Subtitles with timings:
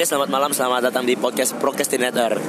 [0.00, 2.40] Oke, selamat malam, selamat datang di podcast Procrastinator.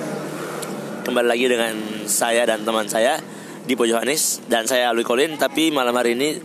[1.04, 1.76] Kembali lagi dengan
[2.08, 3.20] saya dan teman saya
[3.68, 5.36] Dipo Johannes dan saya Alwi Colin.
[5.36, 6.40] Tapi malam hari ini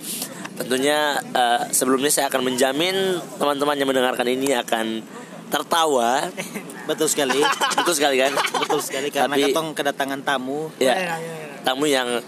[0.59, 5.07] tentunya eh, sebelumnya saya akan menjamin teman-teman yang mendengarkan ini akan
[5.47, 6.27] tertawa.
[6.91, 7.39] Betul sekali.
[7.79, 8.35] Betul sekali kan?
[8.67, 10.75] Betul sekali karena Tapi- ketong kedatangan tamu.
[10.83, 11.23] Ya,
[11.63, 12.19] tamu yang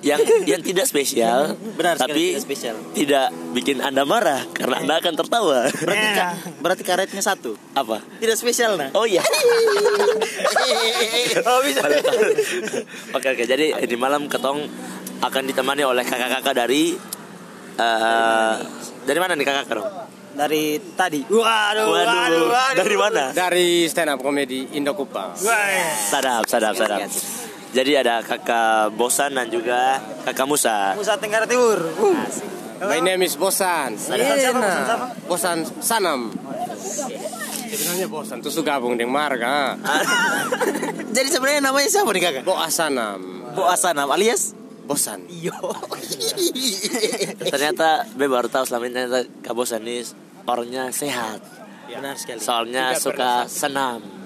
[0.00, 2.76] yang yang tidak spesial, Benar tapi sekali tidak spesial.
[2.92, 5.68] tidak bikin anda marah karena anda akan tertawa.
[5.68, 7.52] Berarti ka- berarti karetnya satu.
[7.72, 8.00] Apa?
[8.16, 8.88] Tidak spesial nah.
[8.92, 9.20] Oh iya.
[11.44, 11.80] oh bisa.
[13.12, 13.44] Oke oke.
[13.44, 14.64] Jadi di malam ketong
[15.20, 16.96] akan ditemani oleh kakak-kakak dari
[17.76, 18.54] eh
[19.00, 19.88] dari mana nih kakak dong?
[20.30, 20.62] Dari
[20.94, 21.20] tadi.
[21.26, 23.34] Waduh, Waduh, dari mana?
[23.34, 25.34] dari stand up comedy Indo Kupang.
[25.36, 27.04] Sadap, sadap, sadap.
[27.70, 30.98] Jadi ada kakak Bosan dan juga kakak Musa.
[30.98, 31.78] Musa Tenggara Timur.
[31.78, 32.18] Uh.
[32.80, 33.94] My name is Bosan.
[33.94, 34.58] Bosan siapa?
[34.58, 35.06] Bosan siapa?
[35.28, 36.20] Bosan Sanam.
[37.70, 39.78] Sebenarnya Bosan itu gabung dengan Marga.
[41.16, 42.42] Jadi sebenarnya namanya siapa nih kakak?
[42.42, 43.52] Bo Asanam.
[43.54, 45.30] Bo Asanam alias Bosan.
[45.30, 45.54] Yo.
[47.38, 50.02] Ternyata Be baru tahu selama ini ternyata Kak Bosan ini
[50.42, 51.38] orangnya sehat.
[51.86, 52.42] Benar sekali.
[52.42, 54.19] Soalnya suka senam.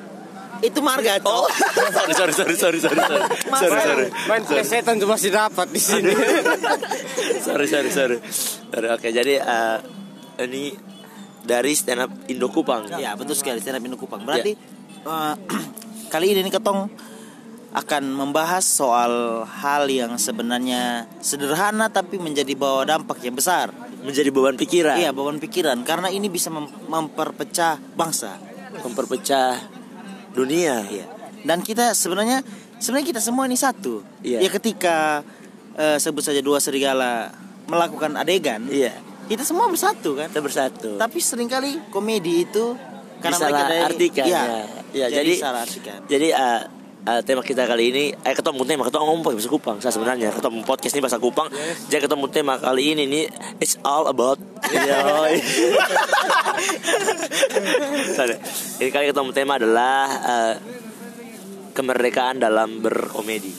[0.65, 1.47] Itu marga Oh, toh.
[1.93, 3.23] sorry sorry sorry sorry sorry sorry.
[3.53, 4.07] Sorry sorry.
[4.27, 6.13] Main setan cuma masih dapat di sini.
[7.39, 8.19] sorry sorry sorry.
[8.67, 9.79] Sorry oke jadi eh,
[10.41, 10.73] ini
[11.41, 12.89] dari stand up Indo Kupang.
[12.97, 14.25] Ya betul sekali stand up Indo Kupang.
[14.25, 14.57] Berarti
[15.05, 15.35] eh,
[16.13, 16.89] kali ini nih ketong
[17.75, 23.75] akan membahas soal hal yang sebenarnya sederhana tapi menjadi bawa dampak yang besar.
[24.05, 25.01] menjadi beban pikiran.
[25.01, 25.81] Iya, beban pikiran.
[25.81, 28.37] Karena ini bisa mem- memperpecah bangsa.
[28.75, 29.74] memperpecah
[30.35, 31.07] dunia Iya.
[31.45, 32.41] Dan kita sebenarnya
[32.77, 34.03] sebenarnya kita semua ini satu.
[34.21, 34.41] Iya.
[34.41, 35.21] Ya ketika
[35.75, 37.31] eh, sebut saja dua serigala
[37.65, 38.93] melakukan adegan, iya
[39.25, 40.29] kita semua bersatu kan.
[40.29, 42.77] kita bersatu Tapi sering kali komedi itu
[43.19, 44.65] karena Disalah mereka dari artikan, Iya, ya.
[44.93, 45.99] Iya, jadi, jadi- salah artikan.
[46.05, 46.61] jadi eh,
[47.05, 50.59] eh, tema kita kali ini eh ketemu tema ketemu ngomong bahasa Kupang saya sebenarnya ketemu
[50.63, 51.49] podcast ini bahasa Kupang
[51.87, 53.25] jadi ketemu tema kali ini nih
[53.59, 54.41] it's all about.
[58.15, 58.37] Sorry.
[58.81, 60.55] ini kali ketemu tema adalah eh,
[61.73, 63.53] kemerdekaan dalam berkomedi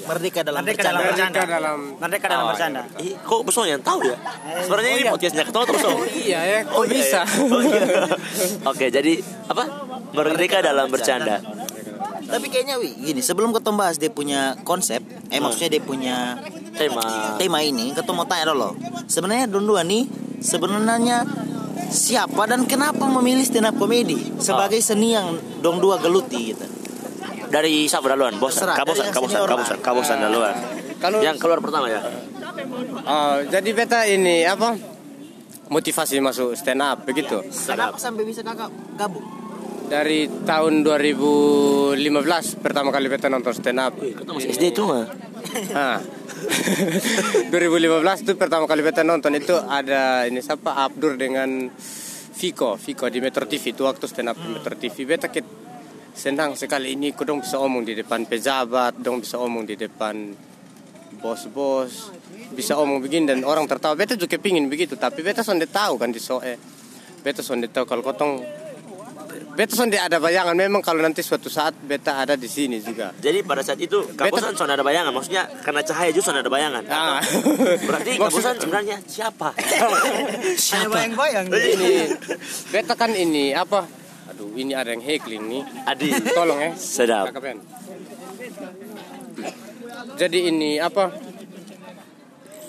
[0.00, 0.96] Merdeka dalam Merdeka bercanda.
[0.96, 1.38] dalam bercanda.
[1.38, 2.82] Merdeka dalam Merdeka dalam Oh, bercanda.
[2.98, 4.16] Ih, kok besok yang tahu ya?
[4.64, 5.82] Sebenarnya ini podcastnya ketemu terus.
[5.86, 7.20] Oh, Iya ya, kok iya, bisa?
[7.20, 7.36] iya.
[7.44, 7.82] Oh, iya.
[8.64, 9.12] Oke, jadi
[9.46, 9.64] apa?
[10.10, 11.36] Merdeka dalam bercanda.
[12.26, 15.00] Tapi kayaknya wi gini, sebelum ketemu bahas dia punya konsep,
[15.32, 16.16] eh maksudnya dia punya
[16.70, 17.36] Tema.
[17.36, 18.72] tema ini, ketemu mau tanya dulu.
[19.10, 20.08] Sebenarnya dua nih,
[20.40, 21.26] sebenarnya
[21.90, 26.64] siapa dan kenapa memilih stand up comedy sebagai seni yang dong dua geluti gitu.
[27.50, 28.38] Dari siapa duluan?
[28.38, 29.82] Bosan, kabosan, kabosan, kabosan, lah.
[29.82, 30.56] kabosan duluan.
[31.02, 32.00] Kalau Yang keluar pertama ya.
[33.02, 34.78] Oh, jadi beta ini apa?
[35.70, 37.42] Motivasi masuk stand up begitu.
[37.50, 39.39] Kenapa sampai bisa kakak gabung?
[39.90, 41.98] Dari tahun 2015
[42.62, 43.98] pertama kali beta nonton stand up.
[43.98, 45.02] Kita masih SD itu mah.
[45.74, 45.98] Ah.
[47.50, 51.66] 2015 itu pertama kali beta nonton itu ada ini siapa Abdur dengan
[52.38, 54.94] Viko, Viko di Metro TV itu waktu stand up di Metro TV.
[55.02, 55.42] Beta kit
[56.14, 60.30] senang sekali ini ku dong bisa omong di depan pejabat, dong bisa omong di depan
[61.18, 62.14] bos-bos,
[62.54, 63.98] bisa omong begini dan orang tertawa.
[63.98, 66.54] Beta juga pingin begitu, tapi beta sonde tahu kan di soe.
[67.26, 68.59] Beta sonde tahu kalau kotong
[69.60, 73.12] Beta sonde ada bayangan memang kalau nanti suatu saat beta ada di sini juga.
[73.20, 76.80] Jadi pada saat itu kabosan sudah ada bayangan, maksudnya karena cahaya justru ada bayangan.
[76.88, 77.20] Ah.
[77.92, 79.52] Berarti kabosan sebenarnya siapa?
[80.56, 80.96] siapa?
[80.96, 81.52] bayang-bayang.
[81.52, 82.08] ini
[82.72, 83.84] beta kan ini apa
[84.32, 86.08] aduh ini ada yang heckling nih Adi.
[86.32, 87.28] tolong ya Sedap.
[90.16, 91.12] Jadi ini apa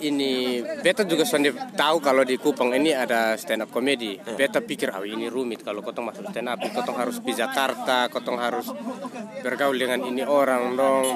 [0.02, 4.18] ini beta juga sonde tahu kalau di Kupang ini ada stand up comedy.
[4.18, 8.38] Beta pikir ah ini rumit kalau kotong masuk stand up, kotong harus di Jakarta, kotong
[8.38, 8.66] harus
[9.42, 11.06] bergaul dengan ini orang dong.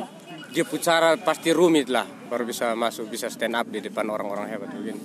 [0.54, 4.70] Dia pucara pasti rumit lah baru bisa masuk bisa stand up di depan orang-orang hebat
[4.72, 5.02] begini.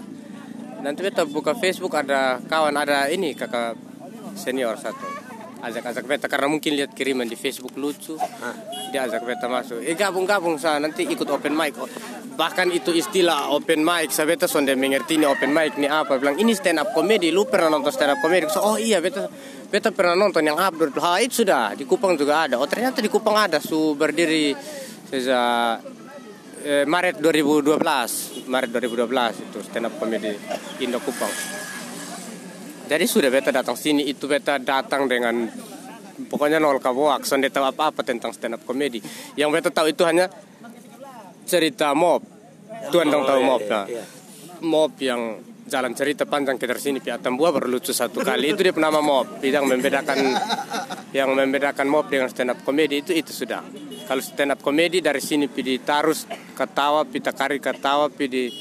[0.81, 3.78] Nanti beta buka Facebook ada kawan ada ini kakak
[4.33, 5.20] senior satu
[5.62, 8.18] ajak-ajak beta karena mungkin lihat kiriman di Facebook lucu.
[8.92, 9.86] Dia ajak beta masuk.
[9.86, 10.81] Eh gabung-gabung sa.
[10.81, 11.78] Nanti ikut open mic
[12.31, 16.18] bahkan itu istilah open mic saya beta sonde mengerti ini open mic ini apa.
[16.18, 18.50] Bilang ini stand up comedy lu pernah nonton stand up comedy?
[18.50, 19.30] So, oh iya beta
[19.69, 21.78] beta pernah nonton yang Abdur ha itu sudah.
[21.78, 22.57] Di Kupang juga ada.
[22.57, 23.62] Oh ternyata di Kupang ada.
[23.62, 24.57] Su berdiri
[25.12, 25.84] sejak
[26.64, 30.31] eh, Maret 2012 Maret 2012 itu stand up comedy
[30.80, 31.61] Indo Kupang
[32.92, 35.48] jadi sudah beta datang sini itu beta datang dengan
[36.28, 39.00] pokoknya nol kaboak sonde tahu apa-apa tentang stand up comedy.
[39.40, 40.28] Yang beta tahu itu hanya
[41.48, 42.20] cerita mob.
[42.92, 43.86] Tuan dong tahu iya, mob iya, nah.
[43.88, 44.04] iya.
[44.68, 45.40] mob yang
[45.72, 48.52] jalan cerita panjang ke sini pihak Tambua baru lucu satu kali.
[48.52, 50.20] Itu dia nama mob yang membedakan
[51.16, 53.64] yang membedakan mob dengan stand up komedi itu itu sudah.
[54.04, 56.28] Kalau stand up komedi dari sini pidi tarus
[56.60, 58.52] ketawa pita kari ketawa pidi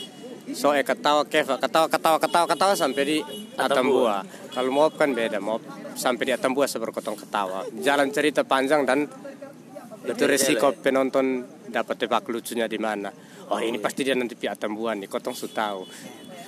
[0.57, 3.19] soe ketawa keva ketawa ketawa ketawa ketawa sampai di
[3.57, 5.61] Atambua kalau mob kan beda mob
[5.95, 7.67] sampai di Atambua seberkotong ketawa.
[7.83, 9.05] Jalan cerita panjang dan
[10.01, 13.13] itu resiko penonton dapat tebak lucunya di mana.
[13.51, 15.85] Oh ini pasti dia nanti pihak Atambuan nih kotong su tahu.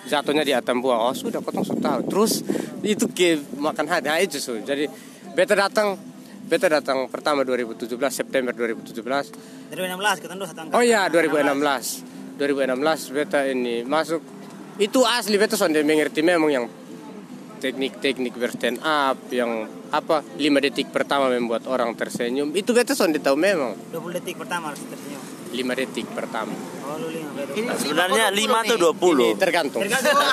[0.09, 2.07] Jatuhnya di Atambua oh sudah kotong su tahu.
[2.09, 2.43] Terus
[2.83, 4.91] itu ke makan hati itu su jadi
[5.33, 5.95] beta datang
[6.51, 8.99] beta datang pertama 2017 September 2017
[9.73, 14.21] 2016 ketemu datang oh ya 2016 2016 beta ini masuk.
[14.81, 16.67] Itu asli beta sonde mengerti memang yang
[17.63, 22.51] teknik-teknik berstand up yang apa 5 detik pertama membuat orang tersenyum.
[22.57, 23.77] Itu beta sonde tahu memang.
[23.95, 25.23] 20 detik pertama harus tersenyum.
[25.53, 26.57] 5 detik pertama.
[26.83, 29.83] Oh lima Nah, sebenarnya 5 atau 20 ini tergantung.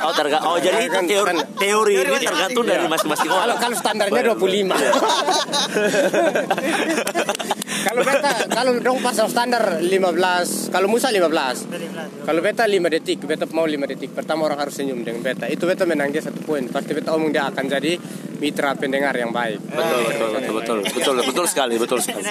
[0.04, 2.66] Oh, terga oh jadi itu teori, teori ini tergantung.
[2.68, 3.58] dari masing-masing kalau orang.
[3.60, 4.40] kalau standarnya 25
[7.88, 13.46] kalau beta kalau dong pasang standar 15 kalau Musa 15 kalau beta 5 detik beta
[13.54, 14.10] mau 5 detik.
[14.14, 15.46] Pertama orang harus senyum dengan beta.
[15.46, 16.66] Itu beta menang dia satu poin.
[16.66, 17.94] Pasti beta omong dia akan jadi
[18.42, 19.62] mitra pendengar yang baik.
[19.70, 22.26] Betul, betul, betul, betul, betul, betul sekali, betul sekali.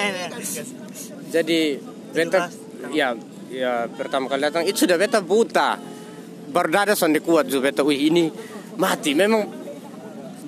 [1.29, 1.59] jadi
[2.11, 2.49] beta
[2.89, 3.13] ya
[3.53, 5.79] ya pertama kali datang itu sudah beta buta.
[6.49, 8.27] Berdada sonde kuat juga beta wih ini
[8.75, 9.13] mati.
[9.13, 9.68] Memang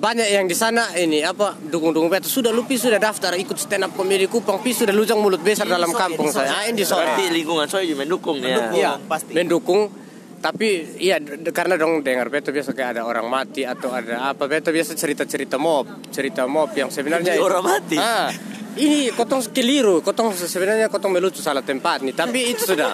[0.02, 3.94] banyak yang di sana ini apa dukung-dukung beta sudah lupi sudah daftar ikut stand up
[3.94, 6.50] komedi Kupang pi sudah lujang mulut besar dalam kampung saya.
[6.50, 8.74] Ah, ini di Berarti lingkungan saya juga mendukung ya.
[8.74, 9.30] Iya, pasti.
[9.30, 9.94] mendukung.
[10.42, 11.22] Tapi iya
[11.54, 15.54] karena dong dengar beta biasa kayak ada orang mati atau ada apa beta biasa cerita-cerita
[15.54, 17.94] mob cerita mob yang sebenarnya Jadi orang mati?
[17.94, 18.26] ah
[18.74, 22.10] ini kotong keliru kotong sebenarnya kotong melucu salah tempat nih.
[22.10, 22.90] Tapi itu sudah.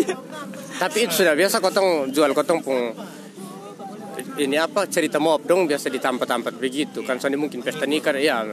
[0.82, 2.96] Tapi itu sudah biasa kotong jual kotong pun
[4.36, 7.00] ini apa cerita mob dong biasa ditampat-tampat begitu.
[7.02, 8.44] Kan soalnya mungkin pesta nikah ya.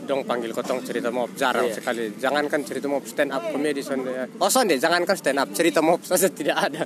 [0.00, 1.74] Dong panggil kotong cerita mob jarang Iya.
[1.78, 2.02] sekali.
[2.18, 6.26] Jangankan cerita mob stand up komedi sonde oh sonde jangankan stand up cerita mob saja
[6.26, 6.82] tidak ada.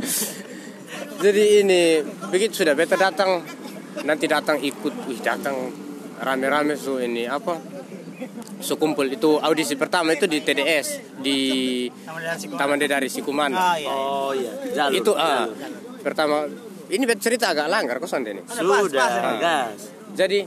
[1.20, 1.82] Jadi ini
[2.28, 3.40] begitu sudah beta datang.
[4.04, 5.54] Nanti datang ikut wih datang
[6.18, 7.56] rame-rame su ini apa
[8.60, 9.08] su kumpul.
[9.08, 11.38] Itu audisi pertama itu di TDS di
[12.52, 13.54] Taman Dedari Sikuman.
[13.54, 13.88] Ah iya.
[13.88, 14.98] Oh iya, jalur.
[15.00, 16.02] itu ah jalur.
[16.02, 16.44] pertama
[16.90, 18.42] ini beta cerita agak langgar kok sonde ini?
[18.44, 19.92] Sudah, gas.
[20.12, 20.44] jadi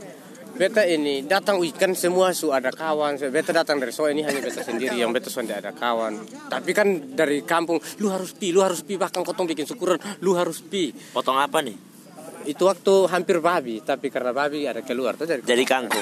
[0.58, 3.18] beta ini datang wih kan semua su ada kawan.
[3.18, 6.18] So, beta datang dari so ini hanya beta sendiri yang beta sonde ada kawan.
[6.50, 10.34] Tapi kan dari kampung lu harus pi lu harus pi bahkan kotong bikin syukuran lu
[10.34, 10.90] harus pi.
[11.14, 11.88] Potong apa nih?
[12.48, 16.00] Itu waktu hampir babi tapi karena babi ada keluar tuh dari Jadi kangkung.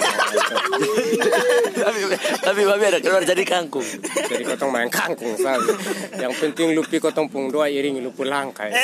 [1.83, 2.01] tapi,
[2.39, 3.83] tapi babi ada keluar jadi kangkung.
[4.31, 5.75] jadi kotong main kangkung sabi
[6.23, 8.79] yang penting lu pi kotong pung doa iringi lu pulang kayak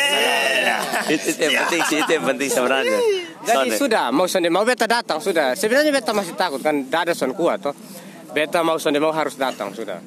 [1.07, 3.01] itu, itu yang penting sih, itu yang penting sebenarnya.
[3.43, 3.79] Jadi Sonde.
[3.79, 5.59] sudah mau sonde mau beta datang sudah.
[5.59, 7.75] Sebenarnya beta masih takut kan tidak ada son kuat toh.
[8.31, 9.99] Beta mau sonde mau harus datang sudah.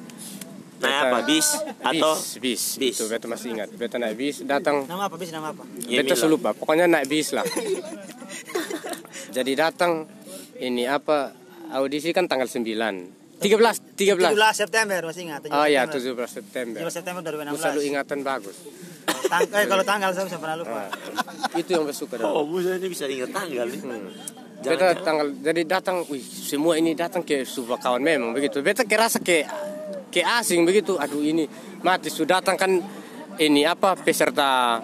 [0.76, 1.48] Nah, apa bis
[1.80, 2.94] atau bis, bis, bis.
[2.94, 3.68] Itu beta masih ingat.
[3.70, 4.84] Beta naik bis datang.
[4.84, 6.52] nama apa bis nama apa Ya, beta selupa.
[6.52, 7.44] Pokoknya naik bis lah.
[9.36, 10.04] Jadi datang
[10.56, 11.32] ini apa
[11.70, 12.64] audisi kan tanggal 9
[13.36, 16.24] 13 13 17 September masih ingat 17 Oh ya September.
[16.24, 18.56] 17 September 17 September Lu selalu 2016 ingatan bagus
[19.26, 20.88] Tang eh, kalau tanggal saya bisa pernah lupa Nah,
[21.52, 23.80] Itu yang bersuka dari Oh, Musa ini bisa ingat tanggal nih.
[23.82, 24.08] Hmm.
[24.56, 28.64] Jangan- Beta tanggal jadi datang, wih semua ini datang ke sebuah kawan memang begitu.
[28.64, 29.44] Beta kerasa ke
[30.08, 30.96] ke asing begitu.
[30.96, 31.44] Aduh ini
[31.80, 32.70] mati sudah datang kan
[33.36, 34.80] ini apa peserta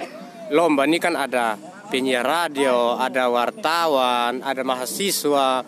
[0.51, 1.57] lomba ini kan ada
[1.89, 5.61] penyiar radio, ada wartawan, ada mahasiswa,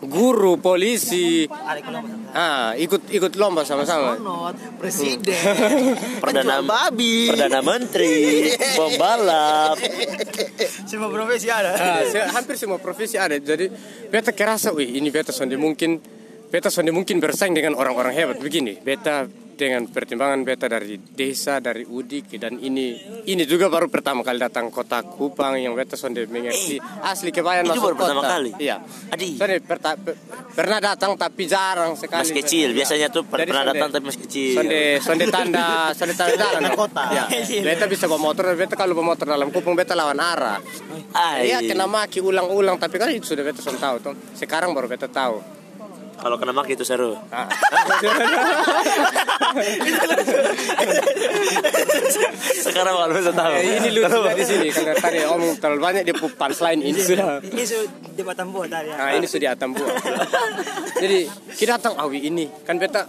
[0.00, 1.44] guru, polisi.
[2.30, 4.16] Ah, ikut ikut lomba sama-sama.
[4.76, 5.32] Presiden
[6.22, 8.48] Perdana penjual babi Perdana Menteri,
[8.78, 9.76] pembalap.
[10.86, 13.34] semua profesi ada Ah, se- hampir semua profesi ada.
[13.34, 13.68] Jadi
[14.08, 16.19] beta kerasa, wih ini beta sonde mungkin
[16.50, 18.74] beta sonde mungkin bersaing dengan orang-orang hebat begini.
[18.76, 24.40] Beta dengan pertimbangan beta dari desa, dari Udik dan ini ini juga baru pertama kali
[24.40, 28.32] datang kota Kupang yang beta sonde mengerti asli kebayan itu masuk baru pertama kota.
[28.34, 28.50] kali?
[28.56, 28.76] Iya.
[29.12, 29.36] Adi.
[29.36, 30.16] Sonde perta- per-
[30.50, 32.24] pernah datang tapi jarang sekali.
[32.24, 32.76] Masih kecil, Iya.
[32.80, 34.54] biasanya tuh per- Jadi pernah sonde- datang tapi masih kecil.
[34.56, 36.60] Sonde sonde tanda sonde tanda jalan.
[36.72, 37.04] Kota.
[37.12, 37.24] Iya.
[37.60, 40.56] Beta bisa bawa motor, beta kalau bawa motor dalam Kupang beta lawan arah.
[41.36, 44.14] Iya kena maki ulang-ulang tapi kan itu sudah beta sudah tahu tuh.
[44.32, 45.59] Sekarang baru beta tahu.
[46.20, 47.16] Kalau kena maki itu seru.
[47.32, 47.48] Ah.
[52.60, 53.52] Sekarang baru bisa tahu.
[53.56, 57.40] Eh, ini lucu di sini karena tadi om terlalu banyak di punchline ini sudah.
[57.40, 57.80] ini su
[58.12, 59.88] di Batambu tadi ya Nah ini sudah Atambua.
[61.00, 61.18] Jadi
[61.56, 63.08] kita datang awi ini kan beta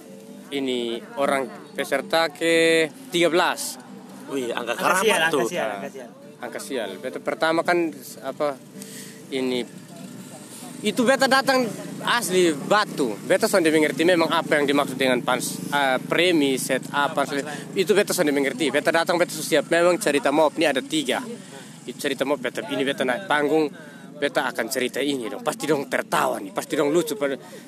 [0.55, 4.31] ini orang peserta ke 13.
[4.31, 5.47] Wih, angka angka sial keramat angka tuh.
[5.51, 6.89] sial angka sial angka sial.
[7.03, 7.91] Beta pertama kan
[8.23, 8.55] apa
[9.35, 9.63] ini
[10.81, 11.67] itu beta datang
[12.03, 13.13] asli batu.
[13.25, 17.25] Beta sudah mengerti memang apa yang dimaksud dengan pans uh, premi set apa
[17.77, 18.73] itu beta sudah mengerti.
[18.73, 19.69] Beta datang beta siap.
[19.69, 21.21] Memang cerita mob ini ada tiga.
[21.85, 23.69] Itu cerita mob beta ini beta naik panggung.
[24.21, 25.41] Beta akan cerita ini dong.
[25.41, 26.53] Pasti dong tertawa nih.
[26.53, 27.17] Pasti dong lucu.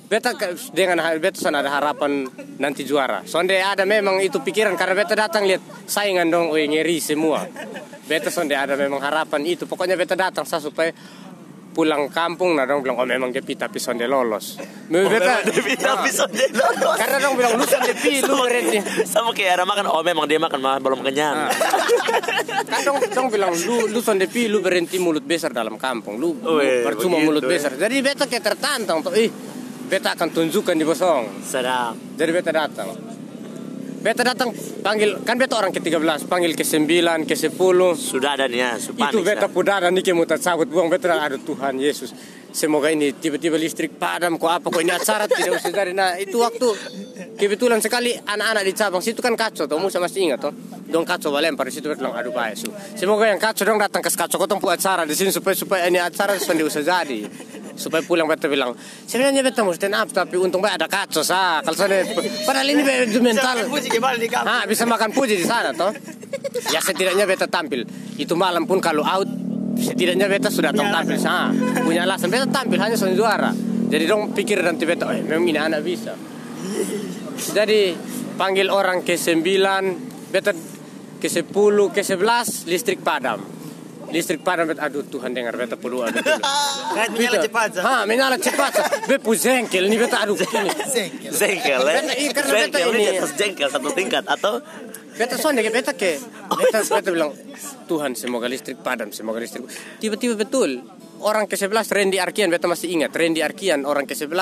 [0.05, 0.37] Beta
[0.69, 2.29] dengan beta sana ada harapan
[2.61, 3.25] nanti juara.
[3.25, 4.77] Sonde ada memang itu pikiran.
[4.77, 6.53] Karena beta datang lihat saingan dong.
[6.53, 7.41] Ngeri semua.
[8.05, 9.65] Beta sonde ada memang harapan itu.
[9.65, 10.93] Pokoknya beta datang saya supaya
[11.73, 14.61] pulang kampung nah dong bilang oh memang Depi tapi sonde lolos
[14.93, 16.95] Oh, beta memang Devi tapi sonde lolos.
[17.01, 20.37] karena dong bilang lu sonde pi lu berarti Sama kayak ada makan, oh memang dia
[20.37, 21.49] makan malah belum kenyang.
[22.69, 26.37] kan dong, dong bilang lu lu sonde pi lu berhenti mulut besar dalam kampung lu
[26.37, 27.49] Weh, percuma begitu, mulut eh.
[27.49, 29.33] besar jadi beta kayak tertantang tuh ih
[29.89, 31.97] beta akan tunjukkan di bosong Sedap.
[32.13, 33.12] jadi beta datang
[34.03, 34.51] beta datang
[34.83, 36.91] panggil kan beta orang ke-13 panggil ke-9
[37.23, 39.49] ke-10 Sudah ada nih ya, itu beta sudah.
[39.49, 42.11] pudara nih mutat sabut buang beta aduh Tuhan Yesus
[42.53, 46.37] semoga ini tiba-tiba listrik padam kok apa kok ini acara tidak usah dari nah itu
[46.37, 46.69] waktu
[47.33, 50.53] kebetulan sekali anak-anak di cabang situ kan kacau tuh musa masih ingat tuh
[50.85, 54.37] dong kacau balempar situ bilang aduh baik su semoga yang kacau dong datang ke kacau
[54.37, 57.25] kotong buat acara di sini supaya supaya ini acara sudah usah jadi
[57.73, 58.77] supaya pulang beta bilang
[59.09, 62.05] sebenarnya beta mau stand up tapi untung baik ada kacau sah kalau saya
[62.45, 63.57] padahal ini beta mental?
[64.45, 65.89] Ah, bisa makan puji di sana toh.
[66.69, 67.85] Ya setidaknya beta tampil.
[68.17, 69.25] Itu malam pun kalau out
[69.77, 71.53] setidaknya beta sudah tahu tampil sana.
[71.81, 73.53] Punya alasan beta tampil hanya soal juara.
[73.93, 76.17] Jadi dong pikir nanti beta, oh memang ini anak bisa.
[77.53, 77.93] Jadi
[78.33, 80.51] panggil orang ke 9, beta
[81.21, 81.53] ke 10,
[81.93, 83.39] ke 11 listrik padam.
[84.13, 86.21] Listrik padam beta aduh Tuhan dengar beta perlu aduh.
[86.93, 87.69] Kan menyala cepat.
[87.73, 87.83] Zah.
[87.83, 88.71] Ha, menyala cepat.
[89.09, 90.69] Bepu jengkel ini beta aduh ini.
[91.41, 91.97] Jengkel ya.
[91.97, 94.61] Beta- iya, karena beta Jengkel ini- ini atas jengkel satu tingkat atau
[95.13, 96.17] Beta sonde ke beta ke
[96.57, 97.37] beta, beta bilang
[97.85, 99.61] Tuhan semoga listrik padam semoga listrik
[100.01, 100.81] tiba-tiba betul
[101.21, 104.33] orang ke 11 Randy Arkian beta masih ingat Randy Arkian orang ke 11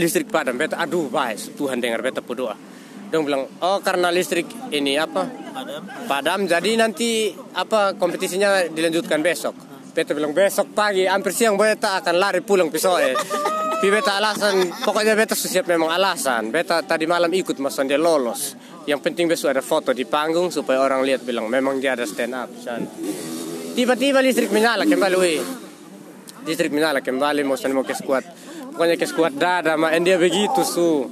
[0.00, 2.56] listrik padam beta aduh baik Tuhan dengar beta berdoa
[3.10, 5.26] dong bilang oh karena listrik ini apa
[6.10, 6.44] padam.
[6.44, 9.54] jadi nanti apa kompetisinya dilanjutkan besok.
[9.96, 13.16] Beta bilang besok pagi hampir siang beta akan lari pulang pisoe
[13.76, 16.48] Pi beta alasan pokoknya beta siap memang alasan.
[16.52, 18.56] Beta tadi malam ikut mas dia lolos.
[18.84, 22.32] Yang penting besok ada foto di panggung supaya orang lihat bilang memang dia ada stand
[22.32, 22.48] up
[23.76, 25.44] tiba-tiba listrik menyala kembali weh.
[26.48, 28.24] Listrik menyala kembali mau mau ke squad.
[28.72, 31.04] Pokoknya ke squad dada main dia begitu su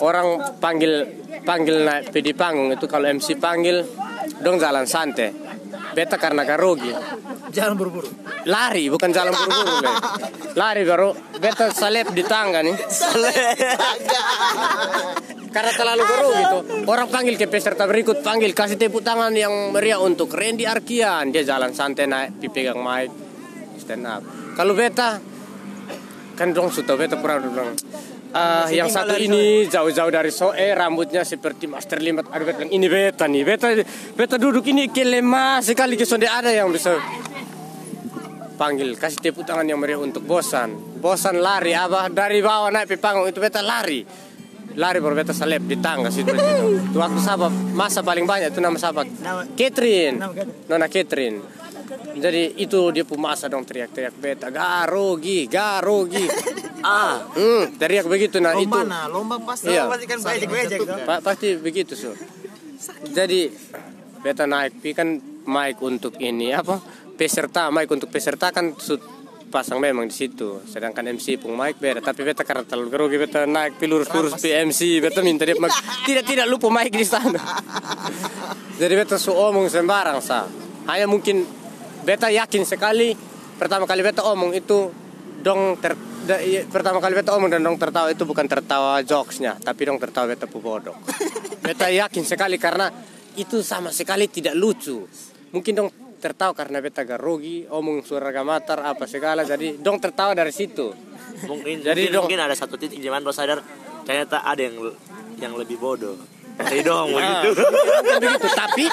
[0.00, 1.06] orang panggil
[1.44, 3.84] panggil naik di panggung itu kalau MC panggil
[4.40, 5.32] dong jalan santai.
[5.90, 6.94] Beta karena garogi
[7.50, 8.06] Jangan buru-buru.
[8.46, 9.90] lari bukan jalan buru-buru
[10.60, 11.10] lari baru
[11.42, 12.76] beta salep di tangga nih.
[15.50, 19.98] Karena terlalu garu gitu orang panggil ke peserta berikut panggil kasih tepuk tangan yang meriah
[19.98, 21.34] untuk Randy Arkian.
[21.34, 23.10] Dia jalan santai naik dipegang mic
[23.82, 24.22] stand up.
[24.54, 25.18] Kalau beta
[26.38, 27.74] kan dong sudah beta pernah bilang
[28.30, 33.26] Ah, yang satu ini jauh-jauh dari Soe rambutnya seperti Master Limat aduh beta ini beta
[33.26, 33.74] nih beta
[34.14, 36.94] beta duduk ini kelemah sekali ke sonde ada yang bisa
[38.54, 41.00] panggil kasih tepuk tangan yang meriah untuk bosan.
[41.00, 44.04] Bosan lari apa dari bawah naik ke panggung itu beta lari.
[44.78, 46.66] Lari baru beta salep di tangga situ itu.
[47.02, 50.14] Waktu sahabat masa paling banyak itu nama sahabat Nama- Catherine.
[50.20, 50.68] Nama Catherine.
[50.70, 51.38] Nona Catherine
[52.16, 56.24] jadi itu dia pun masa dong teriak-teriak beta garogi garogi
[56.86, 59.68] ah hmm, teriak begitu nah itu Lomba nah, lomba pasti.
[59.72, 59.90] Iya.
[59.90, 60.98] Pasti kan bejek-bejek tuh.
[61.04, 62.12] Pa- pasti begitu so.
[63.10, 63.52] Jadi
[64.20, 66.80] beta naik pi kan mic untuk ini apa
[67.16, 68.72] peserta mic untuk peserta kan
[69.50, 70.62] pasang memang di situ.
[70.64, 72.00] Sedangkan MC pun mic beda.
[72.00, 75.58] Tapi beta karena terlalu grogi beta naik pi lurus-lurus pi MC beta minta dia
[76.06, 77.40] tidak tidak lupa mic di sana.
[78.80, 80.48] Jadi beta su omong sembarang sa.
[80.88, 81.59] Hanya mungkin
[82.02, 83.12] beta yakin sekali
[83.56, 84.88] pertama kali beta omong itu
[85.40, 89.56] dong ter, da- iya, pertama kali beta omong dan dong tertawa itu bukan tertawa jokesnya
[89.58, 90.96] tapi dong tertawa beta pu bodoh
[91.64, 92.88] beta yakin sekali karena
[93.30, 95.06] itu sama sekali tidak lucu.
[95.54, 95.88] Mungkin dong
[96.18, 100.90] tertawa karena beta garogi omong suara gamatar apa segala jadi dong tertawa dari situ.
[101.46, 103.62] Mungkin Jadi jadi dong- mungkin ada satu titik zaman lo sadar
[104.02, 104.76] ternyata ada yang
[105.38, 106.18] yang lebih bodoh.
[106.60, 107.48] Jadi dong begitu.
[107.56, 108.84] bukan begitu tapi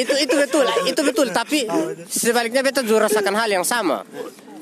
[0.00, 1.58] itu itu betul itu betul tapi
[2.08, 4.02] sebaliknya beta juga rasakan hal yang sama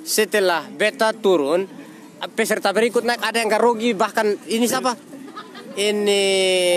[0.02, 1.68] setelah beta turun
[2.34, 4.98] peserta berikut naik ada yang garogi bahkan ini siapa
[5.78, 6.24] ini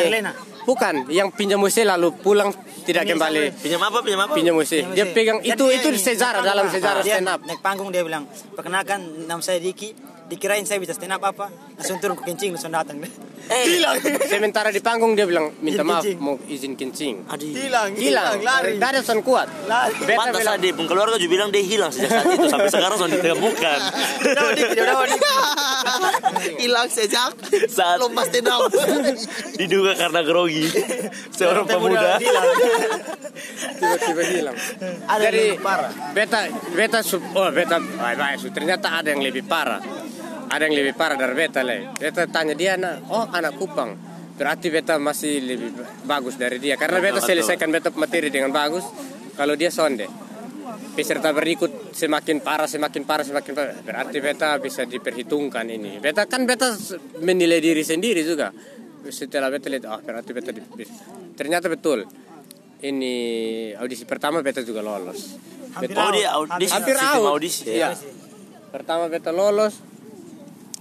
[0.05, 0.31] Erlena.
[0.67, 4.01] bukan yang pinjam WC lalu pulang tidak kembali Pinjam apa?
[4.01, 4.33] Pinjam apa?
[4.33, 7.61] pinjam WC dia pegang Jadi itu dia itu ini, sejarah dalam sejarah stand up Naik
[7.61, 8.25] panggung dia bilang,
[8.57, 9.93] perkenalkan nama saya Diki.
[10.31, 11.51] Dikirain saya bisa stand up apa?
[11.75, 13.03] Langsung turun ke kencing langsung datang.
[13.51, 13.83] Eh,
[14.31, 16.23] Sementara di panggung dia bilang minta maaf kencing.
[16.23, 17.27] mau izin kencing.
[17.51, 18.79] Hilang, Hilang, lari.
[18.79, 19.51] Dada son kuat.
[19.67, 19.91] Lari.
[20.07, 23.79] Pantas aja pun keluarga juga bilang dia hilang sejak saat itu sampai sekarang sudah ditemukan.
[26.61, 27.35] Hilang sejak
[27.67, 28.71] Saat lomba stand up.
[29.59, 30.63] diduga karena grogi
[31.35, 32.23] seorang pemuda.
[32.23, 32.47] Hilang.
[33.81, 34.55] tiba-tiba hilang.
[35.11, 35.91] Ada Jadi yang lebih parah.
[36.15, 36.39] beta
[36.71, 37.81] beta sub, oh beta
[38.53, 39.81] ternyata ada yang lebih parah.
[40.51, 41.95] Ada yang lebih parah dari beta le.
[41.95, 43.95] Beta tanya dia anak, oh anak Kupang.
[44.35, 45.69] Berarti beta masih lebih
[46.03, 48.83] bagus dari dia karena beta selesaikan beta materi dengan bagus.
[49.39, 50.11] Kalau dia sonde.
[50.91, 53.75] Peserta berikut semakin parah, semakin parah, semakin parah.
[53.79, 56.03] Berarti beta bisa diperhitungkan ini.
[56.03, 56.75] Beta kan beta
[57.23, 58.51] menilai diri sendiri juga.
[59.07, 60.61] Setelah beta lihat, ah berarti beta di,
[61.33, 62.03] ternyata betul.
[62.81, 63.15] Ini
[63.79, 65.37] audisi pertama beta juga lolos.
[65.79, 67.29] Hampir Oh audisi, Hampir out.
[67.31, 67.63] audisi.
[67.71, 67.95] Iya.
[68.73, 69.79] Pertama beta lolos,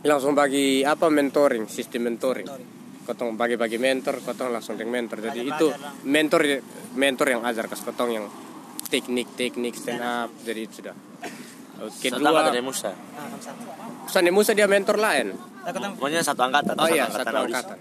[0.04, 2.48] langsung bagi apa mentoring, sistem mentoring.
[3.04, 5.18] Kotong bagi-bagi mentor, kotong langsung dengan mentor.
[5.24, 5.66] Jadi itu
[6.06, 6.46] mentor
[6.94, 8.26] mentor yang ajar kas kotong yang
[8.86, 10.30] teknik-teknik stand up.
[10.46, 10.96] Jadi itu sudah.
[11.80, 12.92] Kedua dari Musa.
[14.06, 15.32] Sani Musa dia mentor lain.
[15.96, 16.76] Pokoknya satu angkatan.
[16.76, 17.78] Oh iya, satu angkatan.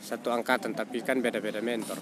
[0.00, 2.00] Satu angkatan, tapi kan beda-beda mentor.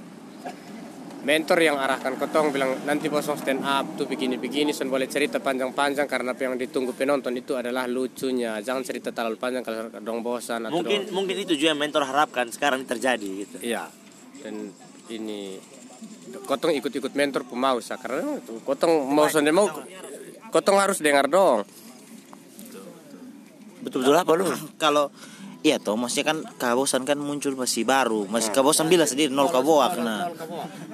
[1.25, 6.06] Mentor yang arahkan kotong bilang nanti bosong stand up tuh begini-begini, sen boleh cerita panjang-panjang
[6.06, 8.61] karena apa yang ditunggu penonton itu adalah lucunya.
[8.62, 12.06] Jangan cerita terlalu panjang kalau dong bosan atau Mungkin dong- mungkin itu juga yang mentor
[12.06, 13.56] harapkan sekarang terjadi gitu.
[13.58, 13.90] Iya.
[14.44, 14.70] Dan
[15.11, 15.58] ini
[16.46, 19.66] kotong ikut-ikut mentor pemau sa karena kotong mau sonde mau
[20.54, 21.66] kotong harus dengar dong.
[23.82, 24.46] Betul-betul apa lu?
[24.78, 25.11] Kalau
[25.66, 29.99] Iya toh, maksudnya kan kabosan kan muncul masih baru, masih kabosan bilang sendiri nol kaboak
[29.99, 30.30] nah.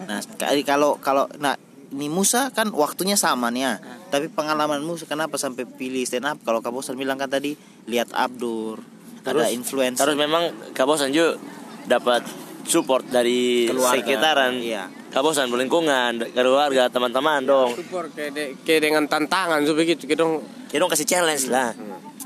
[0.08, 1.60] Nah, kali kalau kalau nah
[1.92, 3.74] ini Musa kan waktunya sama nih ya.
[4.08, 6.40] Tapi pengalaman Musa kenapa sampai pilih stand up?
[6.40, 7.52] Kalau kabosan bilang kan tadi
[7.84, 8.80] lihat Abdur,
[9.20, 11.36] ada Terus- influencer Terus memang Kabosan juga
[11.84, 12.24] dapat
[12.64, 14.00] support dari Keluarga.
[14.00, 14.56] sekitaran.
[14.56, 14.88] Iya.
[15.12, 17.76] Kabosan lingkungan, keluarga, teman-teman dong.
[17.76, 20.40] Support kayak, de- kayak dengan tantangan so begitu kayak dong
[20.72, 21.76] Ya dong kasih challenge lah.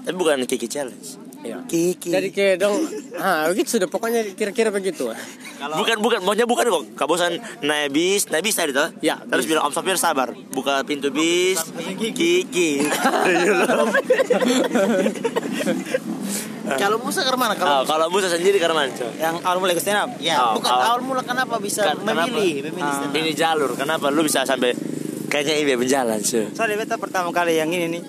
[0.07, 1.26] Tapi bukan Kiki challenge.
[1.47, 1.59] Iya.
[1.65, 2.11] Kiki.
[2.11, 2.77] Jadi kayak dong,
[3.17, 5.07] ah begitu sudah pokoknya kira-kira begitu.
[5.57, 6.83] Bukan bukan maunya bukan kok.
[6.95, 8.91] Kabosan naik bis, naik bis tadi tuh.
[8.99, 9.51] Ya, Terus bis.
[9.51, 11.63] bilang Om Sopir sabar, buka pintu bis.
[11.97, 12.83] Kiki.
[16.77, 17.55] kalau Musa ke mana?
[17.55, 18.91] Ah, Kalau kalau Musa sendiri karena mana?
[19.17, 20.11] Yang awal mulai ke stand up.
[20.19, 22.27] ya, Oh, bukan awal- awal mula kenapa bisa Kan- kenapa?
[22.27, 23.17] memilih, memilih stand up?
[23.17, 24.75] Ini jalur, kenapa lu bisa sampai
[25.27, 26.51] kayaknya ini berjalan sih?
[26.53, 28.03] Soalnya beta pertama kali yang ini nih.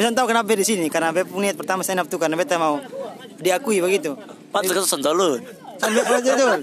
[0.00, 0.88] Bisa tahu kenapa di sini?
[0.88, 2.80] Karena beta punya niat pertama stand up tuh karena beta mau
[3.36, 4.16] diakui begitu.
[4.48, 5.36] Pantas kata sentuh lu.
[5.76, 6.56] Sambil belajar tuh.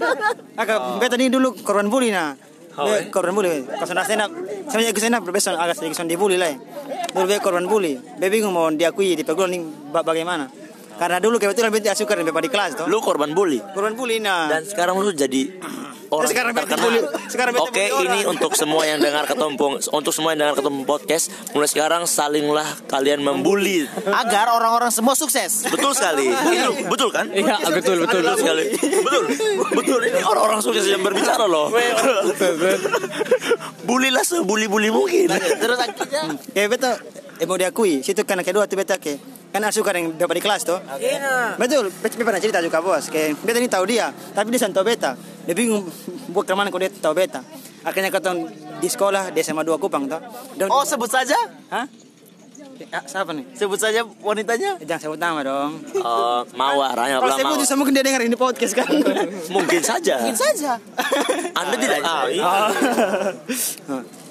[0.58, 2.34] Agak beta ini dulu korban bully nah.
[2.74, 3.14] Oh, Be- eh?
[3.14, 3.62] korban bully.
[3.62, 4.34] Pas sudah stand up,
[4.66, 6.50] semenjak stand up agak sedikit dibully lah.
[7.14, 7.94] Dulu be korban bully.
[8.18, 9.62] Be bingung mau diakui di perguruan ini
[9.94, 10.50] ba- bagaimana.
[10.98, 12.86] Karena dulu kebetulan beta suka dengan di kelas tuh.
[12.90, 13.62] Lu korban bully.
[13.62, 14.50] Korban bully nah.
[14.50, 15.46] Dan sekarang lu jadi
[16.14, 20.40] orang sekarang bully- sekarang Oke, bully ini untuk semua yang dengar ketumpung, untuk semua yang
[20.42, 23.86] dengar ketumpung podcast, mulai sekarang salinglah kalian membuli.
[24.08, 25.70] Agar orang-orang semua sukses.
[25.70, 26.26] Betul sekali.
[26.50, 27.30] Itu betul kan?
[27.30, 28.64] Iya betul betul Betul sekali.
[28.74, 29.24] Betul.
[29.70, 31.70] Betul ini orang-orang sukses yang berbicara loh.
[33.88, 35.30] Bulilah sebuli-buli mungkin.
[35.32, 36.92] Terus akhirnya Kayak beta
[37.38, 38.02] eh, mau diakui.
[38.02, 40.76] Situ karena kedua tuh beta ke kan suka dengan bepa di kelas tuh.
[41.56, 43.08] Betul, beta pernah cerita juga bos.
[43.08, 45.16] Kayak beta ini tahu dia, tapi dia santo beta.
[45.48, 45.88] Dia bingung
[46.34, 47.40] buat ke mana kok dia tahu beta.
[47.80, 50.20] Akhirnya ketemu di sekolah di SMA 2 Kupang tuh.
[50.58, 51.34] Dan, Oh sebut saja,
[51.72, 51.86] Hah?
[52.78, 53.42] Ya, siapa nih?
[53.58, 54.78] sebut saja wanitanya.
[54.78, 55.82] Jangan sebut nama dong.
[55.98, 57.62] Oh, mawar, hanya Kalau sebut mawar.
[57.66, 58.86] bisa mungkin dia dengar ini podcast kan.
[59.50, 60.22] Mungkin saja.
[60.22, 60.78] Mungkin saja.
[61.58, 62.26] Anda tidak tahu.
[62.38, 62.70] Oh.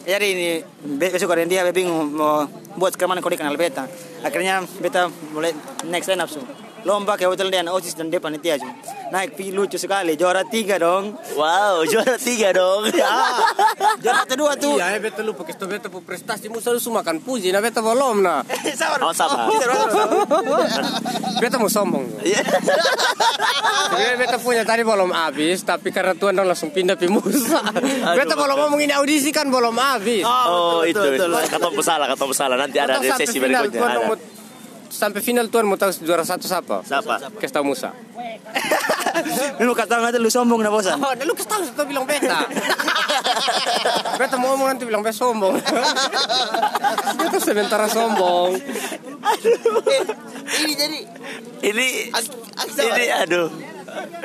[0.08, 0.48] Jadi ini
[0.96, 2.48] be- besok ada dia bingung mau
[2.80, 3.92] buat ke mana kau dia kenal beta.
[4.24, 5.52] Akhirnya beta mulai
[5.84, 6.32] next line up.
[6.88, 8.64] Lomba kayak hotel dia osis dan dia panitia su.
[9.12, 11.20] Naik pi lucu sekali juara tiga dong.
[11.36, 12.88] Wow, juara tiga dong.
[12.98, 13.14] Ya.
[14.00, 14.80] Juara kedua tuh.
[14.80, 18.42] Iya, beta lupa kita beta pu prestasi musa lu makan puji, nah beta belum nah.
[18.80, 19.04] Sabar.
[19.04, 19.52] Oh, sabar.
[21.38, 22.08] Beta mau sombong.
[22.24, 27.60] Sebenarnya beta punya tadi belum habis, tapi karena Tuhan dong langsung pindah pi Musa.
[28.16, 30.24] beta belum ngomong ini audisi kan belum habis.
[30.24, 30.96] Oh, itu.
[30.96, 31.52] betul, betul.
[31.52, 32.56] Kata pesalah, kata pesalah.
[32.56, 34.37] Nanti ada sesi berikutnya.
[34.98, 36.82] Sampai final Tuhan mau tahu juara satu siapa?
[36.82, 37.38] Siapa?
[37.38, 37.94] Kasih tahu Musa.
[39.66, 40.98] Lu kata nanti lu sombong na bosan.
[40.98, 42.46] Oh, lu tahu satu bilang beta.
[44.18, 45.58] beta mau ngomong nanti bilang beta sombong.
[47.22, 48.58] beta sementara sombong.
[50.66, 51.00] Ini jadi
[51.62, 51.88] Ini,
[52.78, 53.50] ini aduh.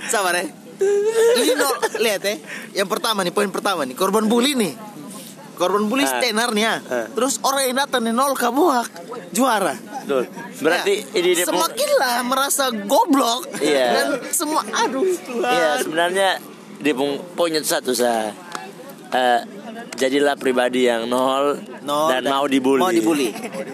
[0.08, 0.44] sabar ya.
[1.40, 2.34] Ini nol, lihat ya.
[2.84, 4.72] Yang pertama nih, poin pertama nih, korban bully nih.
[5.52, 6.18] Korban bully Ah.
[6.18, 6.74] tenar nih ya.
[6.88, 7.06] Ah.
[7.12, 8.88] Terus orang yang datang nih nol kabuak
[9.30, 9.76] juara.
[10.02, 10.26] Betul.
[10.58, 13.46] Berarti ini dia Semakinlah merasa goblok.
[13.60, 13.86] Iya.
[13.92, 15.52] Dan semua aduh Tuhan.
[15.52, 16.28] Iya, sebenarnya
[16.80, 18.32] dia pun poinnya itu satu saya.
[19.12, 19.40] Eh,
[19.92, 22.80] jadilah pribadi yang nol, Nol dan, dan mau dibully.
[22.80, 23.28] mau dibully.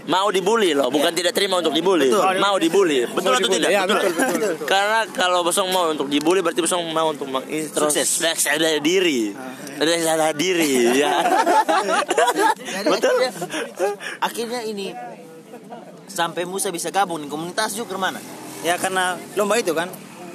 [0.08, 2.10] Mau dibully loh, bukan tidak terima untuk dibully.
[2.10, 2.36] Betul.
[2.42, 2.98] Mau dibully.
[3.06, 3.56] Betul atau dibully.
[3.62, 3.70] tidak?
[3.70, 8.50] Ya, betul, betul, Karena kalau bosong mau untuk dibully berarti bosong mau untuk mengintrospeksi
[8.82, 9.32] diri.
[9.78, 11.12] Ada salah diri ya.
[12.88, 13.14] Betul.
[13.14, 13.30] akhirnya,
[14.18, 14.90] akhirnya ini
[16.08, 18.18] sampai Musa bisa gabung di komunitas juga ke mana?
[18.66, 19.86] Ya karena lomba itu kan.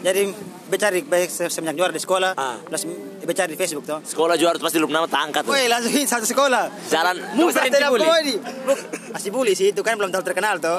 [0.03, 0.21] Jadi
[0.67, 2.59] be cari baik se- semenjak juara di sekolah, Ah.
[2.61, 2.83] terus
[3.19, 4.03] be cari di Facebook tuh.
[4.03, 5.41] Sekolah juara pasti lu nama tak angkat.
[5.41, 5.55] tuh.
[5.55, 6.67] Woi langsung satu sekolah.
[6.85, 8.35] Jalan Musa tidak bully.
[9.09, 10.75] Masih bully sih itu kan belum terlalu terkenal tuh.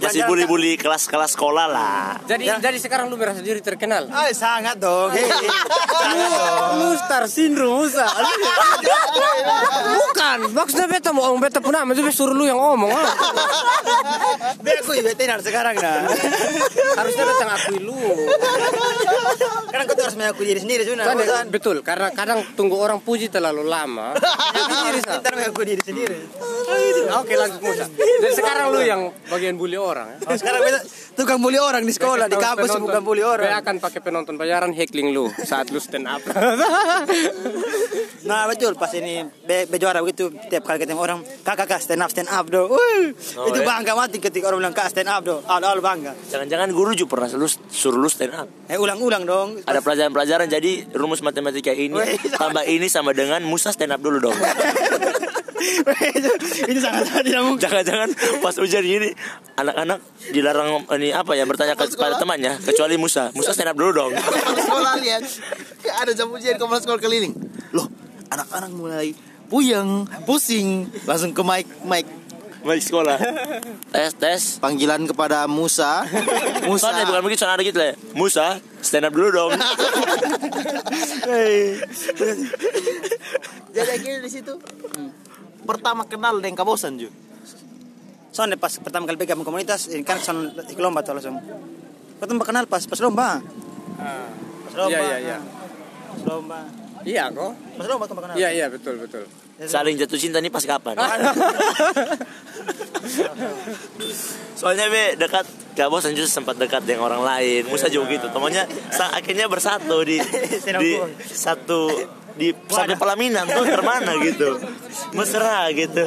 [0.00, 2.16] Masih Jangan- bully-bully kelas-kelas sekolah lah.
[2.24, 2.56] Jadi Ya.
[2.56, 4.08] jadi sekarang lu merasa diri terkenal.
[4.08, 5.12] Ah, sangat dong.
[5.12, 6.72] Sangat dong.
[6.80, 8.08] Lu star syndrome Musa.
[10.00, 12.90] Bukan, maksudnya beta mau ngomong beta pun nama itu suruh lu yang ngomong.
[12.90, 13.08] ah.
[14.58, 16.08] Be aku veterinar sekarang nah.
[16.96, 17.96] Harusnya beta ngakui lu.
[19.70, 21.04] Karena kau harus mengakui diri sendiri sudah.
[21.06, 24.16] Kan, betul, karena kadang tunggu orang puji terlalu lama.
[24.16, 25.00] Jadi.
[25.04, 26.18] Ntar mengakui diri sendiri.
[27.12, 27.84] Oke lanjut Musa.
[27.90, 29.89] Dan sekarang lu yang bagian bully orang.
[29.96, 30.16] Ya.
[30.22, 30.80] Oh, sekarang beta
[31.14, 32.82] tukang bully orang di sekolah, di kampus Penonton.
[32.84, 33.58] bukan bully Gue orang.
[33.58, 36.20] akan pakai penonton bayaran heckling lu saat lu stand up.
[38.20, 41.98] Nah betul pas ini be, be juara begitu tiap kali ketemu orang kakak kak stand
[41.98, 42.68] up stand up do.
[42.68, 43.66] Oh, itu ya?
[43.66, 45.40] bangga mati ketika orang bilang kak stand up do.
[45.42, 46.12] Awal awal bangga.
[46.28, 48.46] Jangan-jangan guru juga pernah lu suruh lu stand up.
[48.68, 49.48] Eh ulang-ulang dong.
[49.64, 51.96] Ada pelajaran-pelajaran jadi rumus matematika ini
[52.38, 54.36] tambah ini sama dengan Musa stand up dulu dong.
[55.60, 56.30] itu,
[56.66, 57.60] itu sangat sangat tidak mungkin.
[57.60, 58.08] Jangan-jangan
[58.40, 59.12] pas ujian gini
[59.54, 59.98] anak-anak
[60.30, 63.28] dilarang ini apa ya bertanya ke- kepada temannya kecuali Musa.
[63.32, 64.12] Musa stand up dulu dong.
[64.56, 65.22] Sekolah lihat
[65.96, 67.36] ada jam ujian kepala sekolah keliling.
[67.70, 67.86] Loh,
[68.28, 69.12] anak-anak mulai
[69.46, 72.06] puyeng, pusing, langsung ke mic mic
[72.60, 73.16] Baik sekolah.
[73.88, 74.60] Tes tes.
[74.60, 76.04] panggilan kepada Musa.
[76.68, 76.92] Musa.
[76.92, 77.96] Soalnya bukan begitu, soalnya ada gitu lah.
[78.12, 79.56] Musa, stand up dulu dong.
[83.70, 84.52] Jadi akhirnya di situ
[85.64, 87.14] pertama kenal dengan kabosan juga.
[88.30, 91.36] Soalnya pas pertama kali pegang komunitas ini kan son ikut lomba tuh langsung.
[92.22, 93.42] Pertama kenal pas pas lomba.
[94.70, 94.94] Pas lomba.
[94.94, 95.38] Iya iya iya.
[96.14, 96.60] Pas lomba.
[97.02, 97.52] Iya kok.
[97.80, 98.34] Pas lomba tuh kenal.
[98.38, 99.26] Iya iya betul betul.
[99.60, 100.96] Saling jatuh cinta nih pas kapan?
[104.60, 108.66] Soalnya be dekat Gak bosan justru sempat dekat dengan orang lain Musa juga gitu Temannya
[109.14, 110.18] akhirnya bersatu di
[110.82, 110.90] di
[111.24, 111.88] satu
[112.38, 114.58] di satu pelaminan tuh termana gitu
[115.16, 116.04] mesra gitu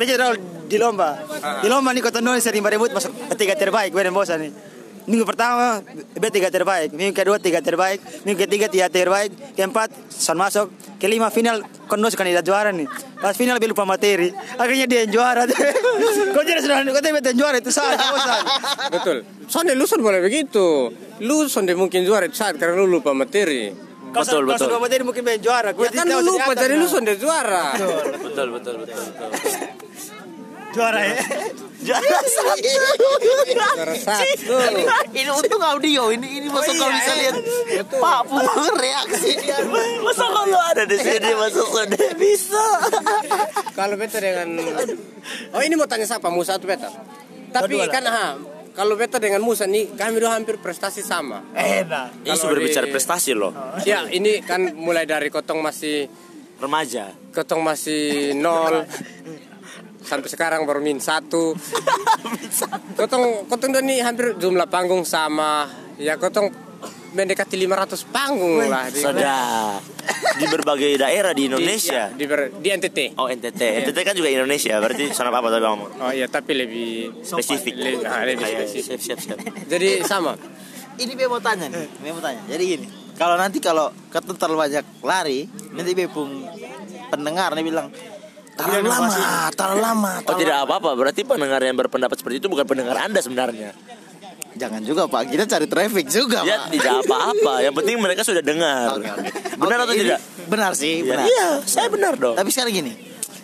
[0.00, 1.18] Beja Raul di lomba.
[1.60, 4.52] Di lomba nih kota Nol sering berebut masuk ketiga terbaik gue dan bosan nih.
[5.10, 5.82] Minggu pertama
[6.14, 10.70] B tiga terbaik, minggu kedua tiga terbaik, minggu ketiga tiga terbaik, keempat son masuk,
[11.02, 12.86] kelima final konos kandidat juara nih.
[13.18, 15.48] Pas final dia lupa materi, akhirnya dia yang juara.
[16.36, 18.44] Kau jadi sudah kau tidak yang juara itu saja bosan.
[18.94, 19.16] Betul.
[19.50, 20.94] Sonde lu son boleh begitu.
[21.26, 23.89] Lu sonde mungkin juara itu saat karena lu lupa materi.
[24.10, 24.66] Kau Betul, sudah betul.
[24.66, 25.70] lupa materi mungkin dia yang juara.
[25.70, 27.78] Gue Ya kan lu lupa jadi lu sonde juara.
[27.78, 29.28] Betul betul betul, betul.
[30.74, 31.16] juara ya.
[31.80, 32.20] Juara
[33.96, 34.52] satu.
[35.16, 37.34] ini untung audio ini ini masuk kalau bisa lihat
[37.88, 39.32] Pak Pur reaksi
[40.04, 42.66] Masa kalau ada di sini masuk sudah bisa
[43.72, 44.60] Kalau beta dengan
[45.56, 46.92] Oh ini mau tanya siapa Musa atau beta?
[47.48, 48.36] Tapi kan ha,
[48.80, 51.44] kalau beta dengan Musa nih kami dua hampir prestasi sama.
[51.52, 52.24] Enak.
[52.24, 53.52] Ini sudah di- bicara prestasi loh
[53.84, 56.08] Ya ini kan mulai dari kotong masih
[56.56, 58.84] Remaja kotong masih nol
[60.00, 61.52] sampai sekarang baru min satu.
[62.98, 65.68] Kotong kotong dan nih hampir jumlah panggung sama.
[66.00, 66.48] Ya kotong
[67.10, 69.76] mendekati 500 panggung lah di, Sudah
[70.32, 72.06] Di berbagai daerah di di, Indonesia.
[72.06, 72.98] ya, di, ber- di NTT.
[73.16, 77.20] Oh NTT NTT kan juga Indonesia Berarti sana apa tadi ngomong Oh iya tapi lebih
[77.20, 77.74] Spesifik.
[77.74, 78.98] Le- ah, lebih Ah, iya, spesifik.
[78.98, 79.38] Siap siap siap.
[79.66, 80.34] Jadi sama.
[80.96, 82.42] ini Be mau tanya nih Be mau tanya.
[82.46, 85.40] Jadi gini kalau nanti kalau ketemu terlalu banyak lari
[85.72, 86.28] nanti Be pun
[87.08, 87.88] pendengar nih bilang
[88.52, 89.48] terlalu lama.
[89.50, 90.12] terlalu lama.
[90.22, 90.92] Oh tidak apa-apa.
[90.92, 93.72] Berarti pendengar yang berpendapat seperti itu Bukan pendengar anda sebenarnya
[94.50, 96.68] Jangan juga Pak, kita cari traffic juga Ya Pak.
[96.72, 99.08] tidak apa-apa Yang penting mereka sudah dengar oke.
[99.56, 100.20] Benar Oke, atau ini tidak?
[100.46, 101.24] Benar sih, Ya, benar.
[101.24, 102.92] Iya saya benar dong Tapi sekarang gini,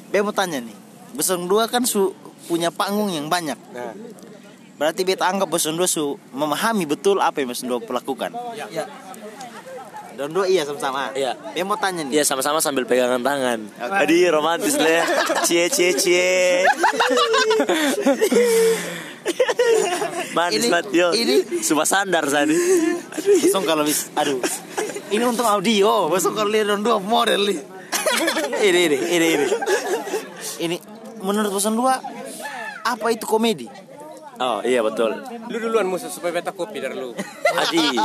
[0.09, 0.75] Be mau tanya nih,
[1.13, 2.11] Besong dua kan su
[2.47, 3.57] punya panggung yang banyak.
[3.71, 3.95] Nah.
[4.77, 8.31] Berarti beta anggap Besong dua su memahami betul apa yang Besong dua lakukan.
[8.55, 8.85] Ya.
[10.17, 11.13] Dan dua iya sama-sama.
[11.13, 11.37] Iya.
[11.53, 12.19] Be mau tanya nih.
[12.19, 15.05] Iya sama-sama sambil pegangan tangan Jadi romantis lah
[15.45, 16.65] Cie cie cie
[20.37, 22.53] Manis Ini- banget yo ini- Sumpah sandar tadi
[23.43, 24.37] Besong kalau bis, aduh.
[25.09, 27.59] Ini untuk audio, besok kalau lihat dua model nih.
[28.69, 29.47] ini ini ini ini.
[30.61, 30.77] Ini
[31.25, 31.97] menurut Besong dua
[32.85, 33.67] apa itu komedi?
[34.37, 35.17] Oh iya betul.
[35.49, 37.17] Lu duluan musuh supaya beta kopi dari lu.
[37.65, 37.97] Adi.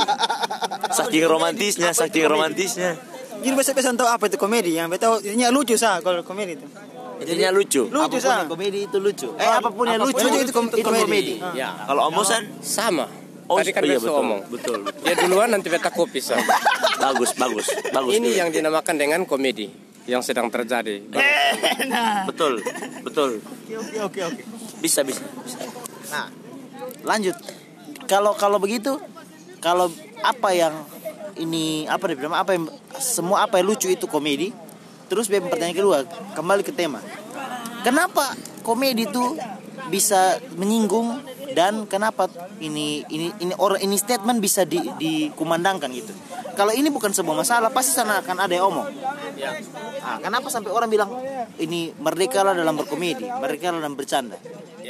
[0.95, 2.95] Saking romantisnya, saking romantisnya.
[3.41, 6.67] Jadi biasa biasa tahu apa itu komedi yang beta ini lucu sah kalau komedi itu.
[7.21, 7.85] Intinya lucu.
[7.85, 9.29] Lucu yang komedi itu lucu.
[9.37, 11.37] Eh apa pun yang lucu itu, itu kom- itu komedi.
[11.37, 11.53] Ah.
[11.53, 13.05] Ya, Kalau omosan sama.
[13.51, 14.15] Oh, Tadi kan iya, betul.
[14.15, 14.41] omong.
[14.47, 15.03] Betul, betul.
[15.03, 16.39] Ya duluan nanti beta kopi sah.
[17.03, 18.11] bagus, bagus, bagus.
[18.15, 18.39] Ini juga.
[18.39, 19.67] yang dinamakan dengan komedi
[20.07, 21.03] yang sedang terjadi.
[22.31, 22.63] betul,
[23.03, 23.43] betul.
[23.67, 24.41] Oke oke oke.
[24.79, 25.21] Bisa, bisa.
[26.09, 26.31] Nah,
[27.03, 27.35] lanjut.
[28.07, 28.95] Kalau kalau begitu,
[29.59, 29.91] kalau
[30.23, 30.73] apa yang
[31.35, 34.55] ini apa nih bilang apa yang semua apa yang lucu itu komedi.
[35.11, 35.97] Terus biar pertanyaan kedua
[36.39, 37.03] kembali ke tema.
[37.83, 38.31] Kenapa
[38.63, 39.35] komedi itu
[39.91, 41.19] bisa menyinggung
[41.51, 42.31] dan kenapa
[42.63, 46.15] ini ini ini orang ini statement bisa di, dikumandangkan gitu.
[46.55, 48.87] Kalau ini bukan sebuah masalah pasti sana akan ada yang omong.
[49.99, 51.11] Ah, kenapa sampai orang bilang
[51.59, 54.39] ini merdeka lah dalam berkomedi, merdeka lah dalam bercanda.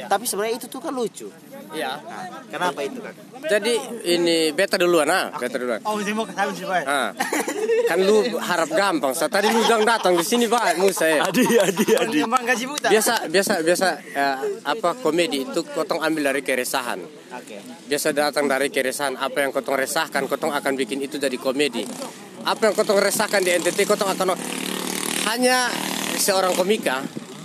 [0.06, 1.34] Tapi sebenarnya itu tuh kan lucu.
[1.72, 1.96] Ya.
[1.96, 3.14] Nah, kenapa itu kan?
[3.48, 3.74] Jadi
[4.12, 5.80] ini beta duluan ah, beta duluan.
[5.88, 6.84] Oh mesti mau kesal sih pak.
[6.84, 7.10] Ah.
[7.88, 9.12] Kan lu harap gampang.
[9.16, 11.24] Sa tadi lu bilang datang di sini Pak Musa ya.
[11.26, 12.18] Adi, adi, adi.
[12.22, 12.88] Kembang gaji buta.
[12.92, 14.36] Biasa biasa biasa eh,
[14.68, 17.00] apa komedi itu kotong ambil dari keresahan.
[17.32, 17.58] Oke.
[17.88, 21.88] Biasa datang dari keresahan apa yang kotong resahkan kotong akan bikin itu jadi komedi.
[22.44, 24.36] Apa yang kotong resahkan di NTT kotong akan
[25.32, 25.70] hanya
[26.18, 27.00] seorang komika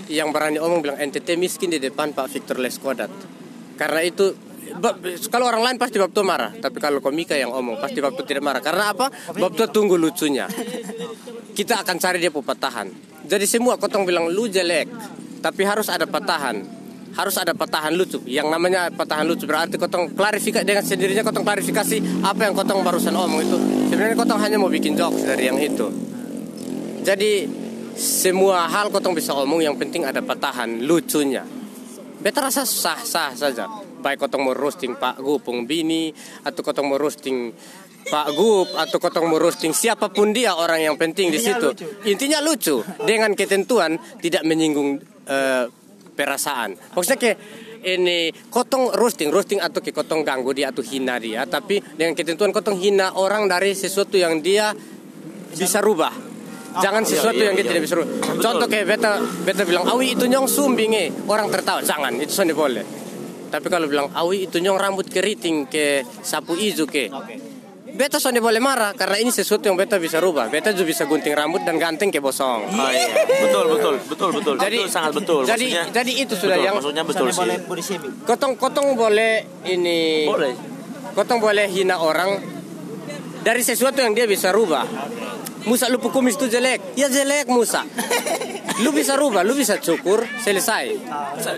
[0.07, 3.36] yang berani omong bilang NTT miskin di depan Pak Victor Leskodat.
[3.77, 4.33] Karena itu
[5.31, 8.27] kalau orang lain pasti bab tuh marah, tapi kalau komika yang omong pasti bab tuh
[8.27, 8.59] tidak marah.
[8.59, 9.07] Karena apa?
[9.37, 10.49] Bab tuh tunggu lucunya.
[11.55, 12.87] Kita akan cari dia patahan.
[13.27, 14.87] Jadi semua kotong bilang lu jelek,
[15.41, 16.75] tapi harus ada patahan.
[17.17, 18.21] Harus ada patahan lucu.
[18.29, 23.15] Yang namanya patahan lucu berarti kotong klarifikasi dengan sendirinya kotong klarifikasi apa yang kotong barusan
[23.17, 23.57] omong itu.
[23.89, 25.89] Sebenarnya kotong hanya mau bikin jokes dari yang itu.
[27.01, 27.49] Jadi
[27.97, 31.56] semua hal kotong bisa omong yang penting ada patahan lucunya.
[32.17, 33.69] Beta rasa sah-sah saja.
[34.01, 36.09] Baik kotong mau roasting Pak Gupung Bini
[36.41, 37.53] atau kotong mau roasting
[38.07, 41.75] Pak Gup atau kotong mau roasting siapa pun dia orang yang penting di situ.
[42.07, 45.65] Intinya lucu dengan ketentuan tidak menyinggung eh,
[46.17, 46.73] perasaan.
[46.97, 47.37] Maksudnya kayak
[47.85, 52.49] ini kotong roasting, roasting atau ke kotong ganggu dia atau hina dia, tapi dengan ketentuan
[52.49, 54.73] kotong hina orang dari sesuatu yang dia
[55.53, 56.26] bisa rubah.
[56.81, 57.71] Jangan sesuatu iya, yang dia iya.
[57.73, 58.13] tidak bisa rubah.
[58.37, 59.11] Contoh kayak beta
[59.43, 62.85] beta bilang awi itu nyong sumbing eh orang tertawa jangan itu soalnya boleh.
[63.47, 67.07] Tapi kalau bilang awi itu nyong rambut keriting ke sapu ijo ke
[67.97, 70.53] Beta soalnya boleh marah karena ini sesuatu yang beta bisa rubah.
[70.53, 72.69] Beta juga bisa gunting rambut dan ganteng ke bosong.
[72.69, 73.25] Oh, iya.
[73.41, 74.55] Betul, betul, betul, betul.
[74.61, 75.41] Jadi Betul, sangat betul.
[75.41, 77.41] Jadi Maksudnya- jadi itu sudah betul, yang maksudnya betul sih.
[77.41, 77.57] boleh.
[78.21, 79.33] Kotong kotong boleh
[79.65, 80.53] ini Boleh.
[81.17, 82.37] Kotong boleh hina orang
[83.41, 84.85] dari sesuatu yang dia bisa rubah.
[85.67, 86.95] Musa lu kumis itu jelek.
[86.95, 87.83] Ya jelek Musa.
[88.77, 90.93] Lu bisa rubah, lu bisa cukur, selesai.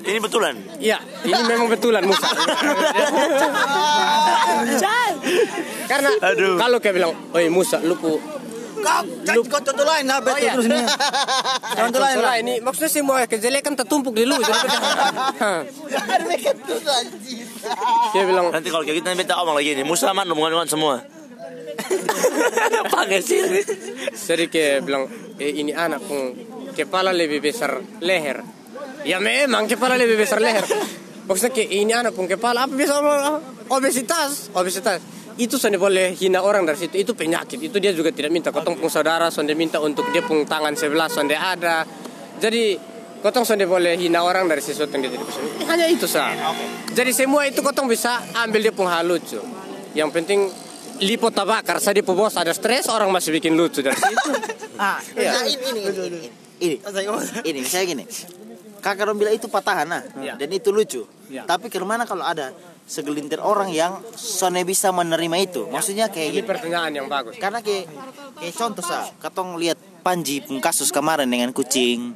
[0.08, 0.56] Ini betulan.
[0.80, 2.24] Iya, ini memang betulan Musa.
[5.92, 6.56] Karena Aduh.
[6.56, 8.16] kalau kayak bilang, "Oi Musa, lu ku
[8.80, 9.04] Kau
[9.36, 10.56] Lu- kau contoh lain lah betul iya.
[10.56, 10.80] terus ini.
[11.84, 12.40] Contoh lain lah.
[12.40, 14.40] ini maksudnya semua kejelekan tertumpuk di lu.
[18.16, 19.84] Dia bilang, Nanti kalau kayak gitu nanti kita omong lagi nih.
[19.84, 21.04] Musa man omongan semua.
[22.94, 23.40] Pakai sih.
[24.14, 25.08] Jadi kayak bilang
[25.40, 26.36] eh, ini anak pun
[26.76, 28.44] kepala lebih besar leher.
[29.08, 30.64] Ya memang kepala lebih besar leher.
[31.30, 32.98] Maksudnya kayak ini anak pun kepala apa bisa
[33.70, 34.98] obesitas, obesitas.
[35.40, 37.00] Itu sonde boleh hina orang dari situ.
[37.00, 37.62] Itu penyakit.
[37.64, 38.52] Itu dia juga tidak minta.
[38.52, 41.88] Kotong pun saudara sonde minta untuk dia pun tangan sebelah sonde ada.
[42.44, 42.76] Jadi
[43.24, 45.40] kotong sonde boleh hina orang dari sesuatu yang dia tidak bisa.
[45.70, 46.36] Hanya itu sah.
[46.92, 49.40] Jadi semua itu kotong bisa ambil dia pun hal lucu.
[49.96, 50.40] Yang penting
[51.00, 54.32] lipo tabakar saya di bos ada stres orang masih bikin lucu dari situ.
[54.80, 56.20] Ah, Nah, ini ini ini ini.
[56.64, 56.76] Ini,
[57.44, 58.04] ini misalnya gini.
[58.80, 60.40] Kakak Rom bilang itu patahan nah, Iya.
[60.40, 61.04] dan itu lucu.
[61.28, 61.44] Iya.
[61.44, 62.56] Tapi ke mana kalau ada
[62.88, 65.68] segelintir orang yang sone bisa menerima itu?
[65.68, 66.48] Maksudnya kayak Ini gini.
[66.48, 67.36] pertanyaan yang bagus.
[67.36, 67.92] Karena kayak
[68.40, 72.16] kayak contoh sa, katong lihat Panji pun kasus kemarin dengan kucing.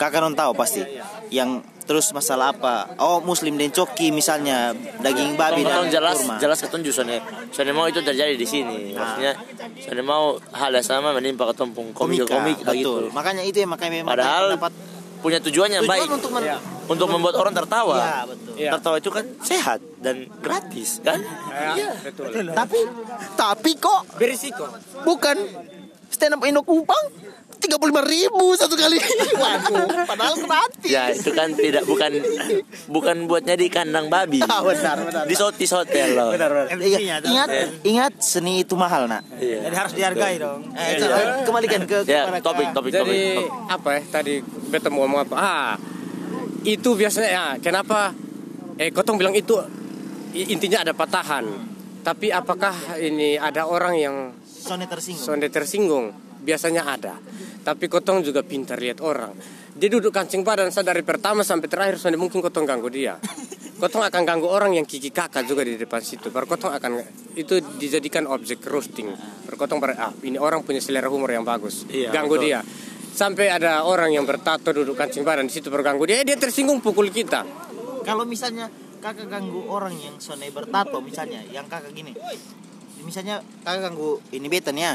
[0.00, 0.80] Kakak non tahu pasti.
[1.28, 2.98] Yang terus masalah apa?
[2.98, 6.36] Oh Muslim dan coki misalnya daging babi Tolong dan jelas kurma.
[6.36, 9.32] jelas ketunjuk soalnya soalnya mau itu terjadi di sini maksudnya
[9.78, 12.74] soalnya mau hal yang sama menimpa ketumpung komik Komika, komik betul.
[12.74, 14.72] gitu Makanya itu yang makanya memang padahal dapat
[15.16, 16.58] punya tujuan yang tujuan baik untuk men- Iya.
[16.86, 18.52] untuk membuat orang tertawa Iya, betul.
[18.56, 18.70] Iya.
[18.74, 21.18] tertawa itu kan sehat dan gratis kan
[21.72, 22.30] Ya, betul.
[22.52, 22.78] Tapi
[23.34, 24.66] tapi kok Berisiko.
[25.02, 25.36] bukan
[26.10, 27.04] stand up Indo Kupang
[27.56, 29.00] tiga puluh ribu satu kali.
[29.42, 30.86] Waduh, padahal gratis.
[30.92, 32.12] ya itu kan tidak bukan
[32.86, 35.24] bukan buatnya di kandang babi Ah, benar, benar.
[35.24, 36.36] di sotis hotel loh
[36.76, 37.48] Iya, ingat
[37.80, 39.24] ingat seni itu mahal nak.
[39.40, 39.66] Iya.
[39.66, 40.68] Jadi harus dihargai dong.
[40.76, 41.04] Eh, itu,
[41.48, 43.22] kembalikan ke ya topik topik topik Jadi
[43.66, 44.34] apa ya tadi
[44.68, 45.34] beta mau ngomong apa?
[45.34, 45.72] Ah,
[46.60, 48.12] itu biasanya ya kenapa
[48.76, 49.56] eh kotong bilang itu
[50.36, 51.48] intinya ada patahan
[52.04, 54.16] tapi apakah ini ada orang yang
[54.66, 55.22] Sone tersinggung.
[55.22, 56.06] sonde tersinggung.
[56.42, 57.14] Biasanya ada.
[57.62, 59.30] Tapi kotong juga pintar lihat orang.
[59.76, 63.14] Dia duduk kancing badan saya dari pertama sampai terakhir sonde mungkin kotong ganggu dia.
[63.76, 66.32] Kotong akan ganggu orang yang kiki kakak juga di depan situ.
[66.32, 66.96] Baru kotong akan
[67.36, 69.12] itu dijadikan objek roasting.
[69.44, 71.84] Baru kotong ber, ah ini orang punya selera humor yang bagus.
[71.92, 72.46] Iya, ganggu betul.
[72.48, 72.60] dia.
[73.12, 76.20] Sampai ada orang yang bertato duduk kancing badan di situ baru ganggu dia.
[76.20, 77.44] Eh, dia tersinggung pukul kita.
[78.00, 78.72] Kalau misalnya
[79.04, 82.16] kakak ganggu orang yang sone bertato misalnya, yang kakak gini.
[83.06, 84.94] Misalnya kakak ganggu ini beta nih ya.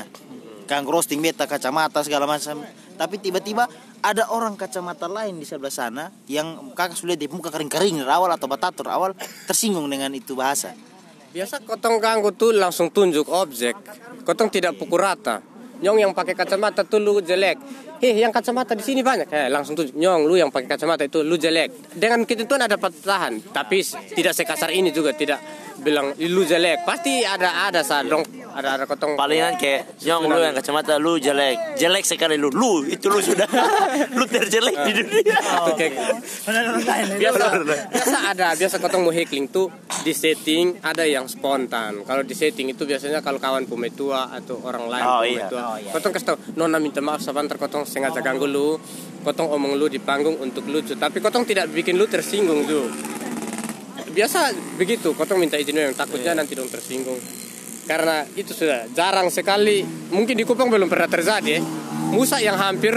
[0.68, 2.60] Ganggu roasting beta kacamata segala macam.
[3.00, 3.72] Tapi tiba-tiba
[4.04, 8.52] ada orang kacamata lain di sebelah sana yang kakak sudah di muka kering-kering awal atau
[8.52, 9.16] batator awal
[9.48, 10.76] tersinggung dengan itu bahasa.
[11.32, 13.80] Biasa kotong ganggu tuh langsung tunjuk objek.
[14.28, 15.40] Kotong tidak pukul rata.
[15.82, 17.58] Nyong yang pakai kacamata tuh lu jelek.
[18.04, 19.32] Eh, yang kacamata di sini banyak.
[19.32, 19.96] Eh, langsung tunjuk.
[19.98, 21.96] Nyong, lu yang pakai kacamata itu lu jelek.
[21.96, 23.82] Dengan ketentuan ada patahan, tapi
[24.14, 25.42] tidak sekasar ini juga tidak
[25.82, 26.86] bilang lu jelek.
[26.86, 28.22] Pasti ada ada sa dong.
[28.52, 29.16] Ada ada kotong.
[29.16, 31.76] Palingan kayak Nyong lu yang kacamata lu jelek.
[31.76, 32.54] Jelek sekali lu.
[32.54, 33.48] Lu itu lu sudah.
[34.18, 35.38] Lu terjelek di dunia.
[35.40, 35.94] Itu kayak
[37.18, 37.44] biasa,
[37.92, 39.72] biasa ada biasa kotong mau heckling tuh
[40.04, 42.04] di setting ada yang spontan.
[42.04, 45.48] Kalau di setting itu biasanya kalau kawan pemetua atau orang lain Oh, iya.
[45.48, 45.92] pemetua Oh, iya.
[45.96, 48.76] kotong kasih tau nona minta maaf sebentar kotong sengaja ganggu lu.
[49.22, 50.98] Kotong omong lu di panggung untuk lucu.
[50.98, 52.90] Tapi kotong tidak bikin lu tersinggung tuh
[54.12, 57.18] biasa begitu kotong minta izin yang takutnya nanti dong tersinggung
[57.92, 61.60] karena itu sudah jarang sekali mungkin di Kupang belum pernah terjadi.
[62.12, 62.96] Musa yang hampir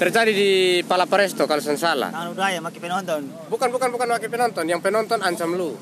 [0.00, 0.50] terjadi di
[0.84, 3.28] Palaparesto kalau saya salah Anu maki penonton.
[3.48, 5.76] Bukan bukan bukan wakil penonton, yang penonton ancam lu.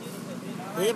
[0.79, 0.93] Iya?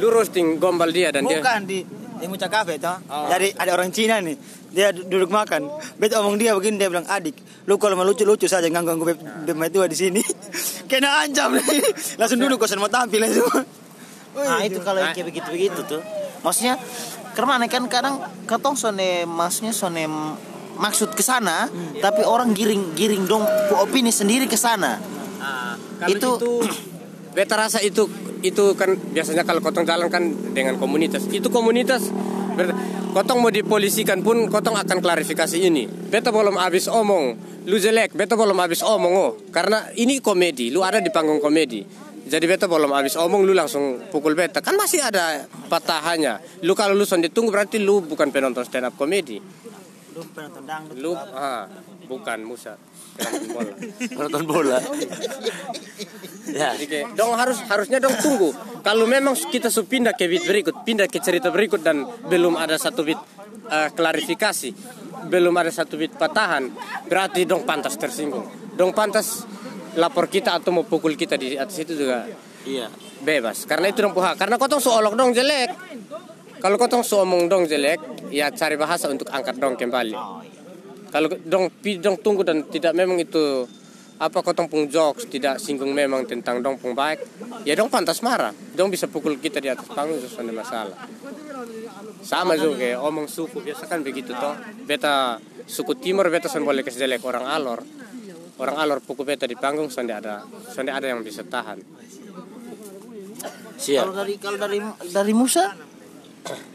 [0.00, 1.40] Lu roasting gombal dia dan dia.
[1.40, 1.82] Bukan di
[2.22, 2.94] di Muca Cafe toh.
[3.10, 3.26] Oh.
[3.26, 4.61] Jadi ada orang Cina nih.
[4.72, 5.68] Dia du- duduk makan.
[6.00, 7.36] Bet omong dia begini dia bilang, "Adik,
[7.68, 10.20] lu kalau mau lucu-lucu saja ganggu-ganggu beb beb tua di sini."
[10.90, 11.84] Kena ancam nih.
[12.20, 13.44] Langsung duduk kosan mau tampil itu.
[14.32, 16.00] Nah itu kalau yang kayak begitu-begitu tuh
[16.40, 16.80] Maksudnya
[17.36, 18.16] Karena kan kadang
[18.48, 20.08] Ketong sone Maksudnya sone
[20.80, 21.68] Maksud ke sana
[22.00, 23.44] Tapi orang giring-giring dong
[23.76, 24.96] Opini sendiri ke sana
[26.00, 26.64] Kalau itu, Itu-
[27.36, 28.08] beta rasa itu
[28.42, 31.30] itu kan biasanya kalau kotong jalan kan dengan komunitas.
[31.30, 32.10] Itu komunitas
[33.12, 35.84] kotong mau dipolisikan pun kotong akan klarifikasi ini.
[35.86, 37.36] Beta belum habis omong,
[37.68, 39.30] lu jelek, beta belum habis omong oh.
[39.52, 41.84] Karena ini komedi, lu ada di panggung komedi.
[42.22, 44.62] Jadi beta belum habis omong lu langsung pukul beta.
[44.62, 46.62] Kan masih ada patahannya.
[46.62, 49.42] Lu kalau lu sonde tunggu berarti lu bukan penonton stand up komedi.
[50.14, 50.96] Lu penonton dangdut.
[51.02, 51.66] Lu ah,
[52.06, 52.78] bukan Musa.
[53.18, 53.72] Penonton bola.
[54.16, 54.78] Nonton bola
[56.52, 58.52] Ya Jadi kayak, dong harus harusnya dong tunggu.
[58.82, 62.76] Kalau memang kita su pindah ke beat berikut, pindah ke cerita berikut dan belum ada
[62.76, 63.16] satu bit
[63.70, 64.70] eh, klarifikasi,
[65.32, 66.68] belum ada satu bit patahan,
[67.06, 68.44] berarti dong pantas tersinggung.
[68.74, 69.46] Dong pantas
[69.96, 72.26] lapor kita atau mau pukul kita di atas itu juga
[72.62, 72.86] Iya
[73.22, 73.66] bebas.
[73.66, 74.38] Karena itu dong puha.
[74.38, 75.70] Karena kotong seolok dong jelek.
[76.62, 80.14] Kalau kotong omong dong jelek, ya cari bahasa untuk angkat dong kembali.
[81.12, 83.68] Kalau dong pi dong tunggu dan tidak memang itu
[84.22, 87.20] apa kotong pung jokes tidak singgung memang tentang dong pung baik,
[87.68, 88.54] ya dong pantas marah.
[88.72, 90.96] Dong bisa pukul kita di atas panggung itu ada masalah.
[92.24, 94.56] Sama juga kayak omong suku biasa kan begitu toh.
[94.88, 95.36] Beta
[95.68, 97.84] suku timur beta sen boleh kasih jelek orang alor.
[98.56, 101.82] Orang alor pukul beta di panggung sonde ada sonde ada yang bisa tahan.
[103.76, 104.78] Siap Kalau dari kalau dari
[105.10, 105.92] dari Musa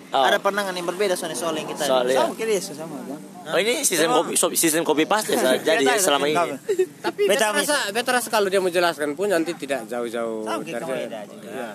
[0.07, 0.23] Oh.
[0.23, 2.95] Ada pandangan yang berbeda soal soal yang kita Soalnya Sama kira Yesus sama.
[3.03, 3.19] Bang.
[3.47, 5.55] Oh ini sistem kopi sistem kopi paste Sa.
[5.67, 6.51] jadi selama ini.
[6.99, 10.95] Tapi Beta rasa, beta rasa kalau dia mau jelaskan pun nanti tidak jauh-jauh dari juga.
[11.47, 11.71] Iya.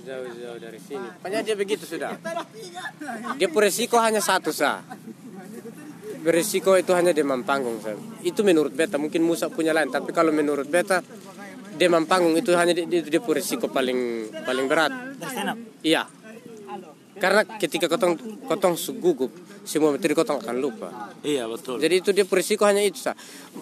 [0.00, 1.08] Jauh-jauh dari sini.
[1.22, 2.18] Makanya dia begitu sudah.
[3.38, 4.82] Dia beresiko hanya satu sah.
[6.20, 7.94] Beresiko itu hanya demam panggung sah.
[8.26, 11.04] Itu menurut beta mungkin Musa punya lain, tapi kalau menurut beta
[11.78, 14.92] demam panggung itu hanya dia, dia, dia beresiko paling paling berat.
[15.86, 16.08] Iya.
[17.20, 18.16] Karena ketika kotong
[18.48, 19.28] kotong gugup,
[19.60, 20.88] semua materi kotong akan lupa.
[21.20, 21.76] Iya betul.
[21.78, 23.14] Jadi itu dia berisiko hanya itu sah.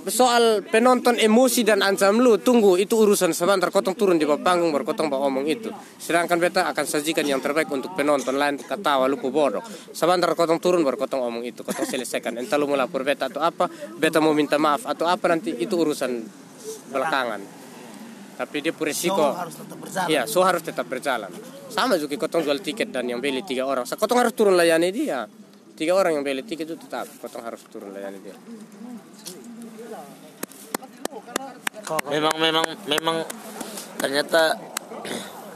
[0.07, 4.71] Soal penonton emosi dan ancam lu tunggu itu urusan sebentar kotong turun di bawah panggung
[4.71, 5.71] baru kotong bawa omong itu.
[5.99, 9.63] Sedangkan beta akan sajikan yang terbaik untuk penonton lain ketawa lupa bodoh.
[9.91, 12.39] Sebentar kotong turun baru kotong omong itu kotong selesaikan.
[12.39, 13.67] Entah lu mau lapor beta atau apa,
[13.99, 16.23] beta mau minta maaf atau apa nanti itu urusan
[16.95, 17.41] belakangan.
[18.39, 19.35] Tapi dia berisiko.
[19.35, 20.07] Show harus tetap berjalan.
[20.07, 21.31] Iya, so harus tetap berjalan.
[21.69, 23.83] Sama juga kotong jual tiket dan yang beli tiga orang.
[23.83, 25.27] Kotong harus turun layani dia.
[25.79, 28.35] Tiga orang yang beli tiket itu tetap kotong harus turun layani dia.
[32.11, 33.17] Memang memang memang
[34.03, 34.59] ternyata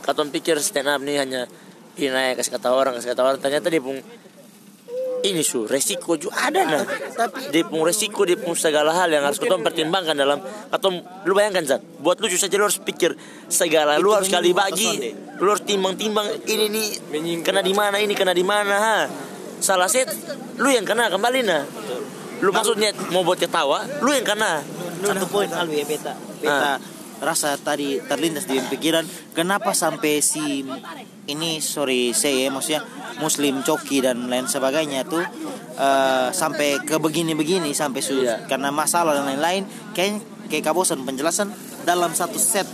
[0.03, 1.51] Katon pikir stand up nih hanya
[1.99, 3.39] ini kasih kata orang kasih kata orang.
[3.43, 3.99] Ternyata dia pun
[5.27, 6.87] ini su resiko juga ada nah.
[6.87, 10.39] Tapi dia pun resiko dia pun segala hal yang harus kita pertimbangkan dalam
[10.71, 13.19] atau lu bayangkan Zat buat lu saja lu harus pikir
[13.51, 18.31] segala lu harus kali bagi lu harus timbang-timbang ini nih kena di mana ini kena
[18.31, 18.99] di mana ha
[19.63, 20.11] salah set
[20.59, 21.63] lu yang kena kembali nah
[22.43, 24.61] lu maksudnya mau buat ketawa lu yang kena.
[25.03, 26.15] Satu poin Alwi ya beta.
[26.43, 26.79] Beta
[27.23, 30.67] rasa tadi terlintas di pikiran kenapa sampai si
[31.31, 32.83] ini sorry saya ya, maksudnya
[33.23, 35.23] muslim coki dan lain sebagainya tuh
[35.79, 38.51] eh, sampai ke begini-begini sampai su Iya.
[38.51, 40.19] karena masalah dan lain-lain kayak
[40.51, 41.55] kayak kabosan penjelasan
[41.87, 42.67] dalam satu set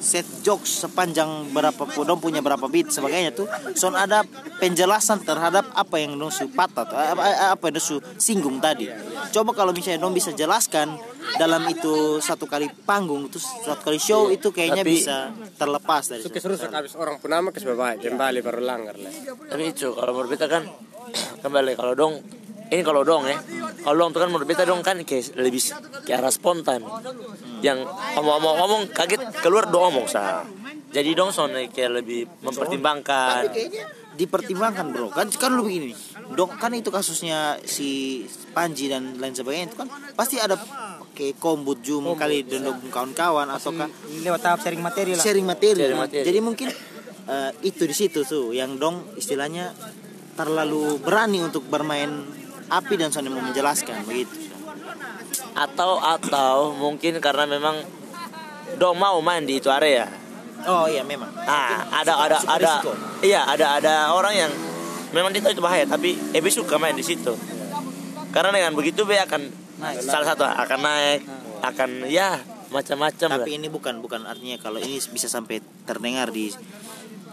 [0.00, 3.46] set jokes sepanjang berapa dong punya berapa beat sebagainya tuh.
[3.76, 4.24] Son ada
[4.58, 8.88] penjelasan terhadap apa yang dong su patah tuh, apa, apa yang dong su singgung tadi.
[9.30, 10.96] Coba kalau misalnya dong bisa jelaskan
[11.36, 15.16] dalam itu satu kali panggung terus satu kali show itu kayaknya Tapi- bisa
[15.54, 19.12] terlepas dari Itu keserusak habis orang pun nama kes baik kembali baru langgar lah.
[19.46, 20.64] tapi itu kalau beta kan
[21.44, 22.14] kembali kalau dong
[22.70, 23.38] ini kalau dong ya.
[23.82, 25.62] Kalau dong tuh kan menurut beta dong kan kayak lebih
[26.06, 26.86] ke arah spontan.
[27.60, 27.84] Yang
[28.16, 30.46] ngomong ngomong kaget keluar dong ngomong sah
[30.90, 33.46] jadi dong son kayak lebih mempertimbangkan.
[33.46, 33.84] Kayaknya
[34.18, 35.08] dipertimbangkan bro.
[35.14, 35.94] Kan kan lu begini
[36.34, 38.22] dong kan itu kasusnya si
[38.54, 40.54] Panji dan lain sebagainya itu kan pasti ada
[41.14, 43.90] kayak kombut jum kali dan dong kawan-kawan atau kan
[44.22, 45.22] lewat tahap sharing materi lah.
[45.22, 45.78] sharing materi.
[45.86, 46.26] Sharing materi.
[46.26, 46.68] Jadi mungkin
[47.30, 49.74] eh, itu di situ tuh yang dong istilahnya
[50.34, 52.10] terlalu berani untuk bermain
[52.70, 54.48] api dan saling mau menjelaskan begitu.
[55.50, 57.82] atau atau mungkin karena memang
[58.78, 60.06] dong mau main di itu area
[60.68, 61.32] Oh iya memang.
[61.48, 62.92] Ah, ada ada Suka ada risiko.
[63.24, 64.52] iya ada ada orang yang
[65.16, 67.32] memang dia tahu itu bahaya tapi Ebe suka main di situ.
[68.30, 69.48] Karena dengan begitu Be akan
[70.04, 71.20] salah satu akan naik,
[71.64, 73.36] akan ya macam-macam lah.
[73.40, 76.52] Tapi ini bukan bukan artinya kalau ini bisa sampai terdengar di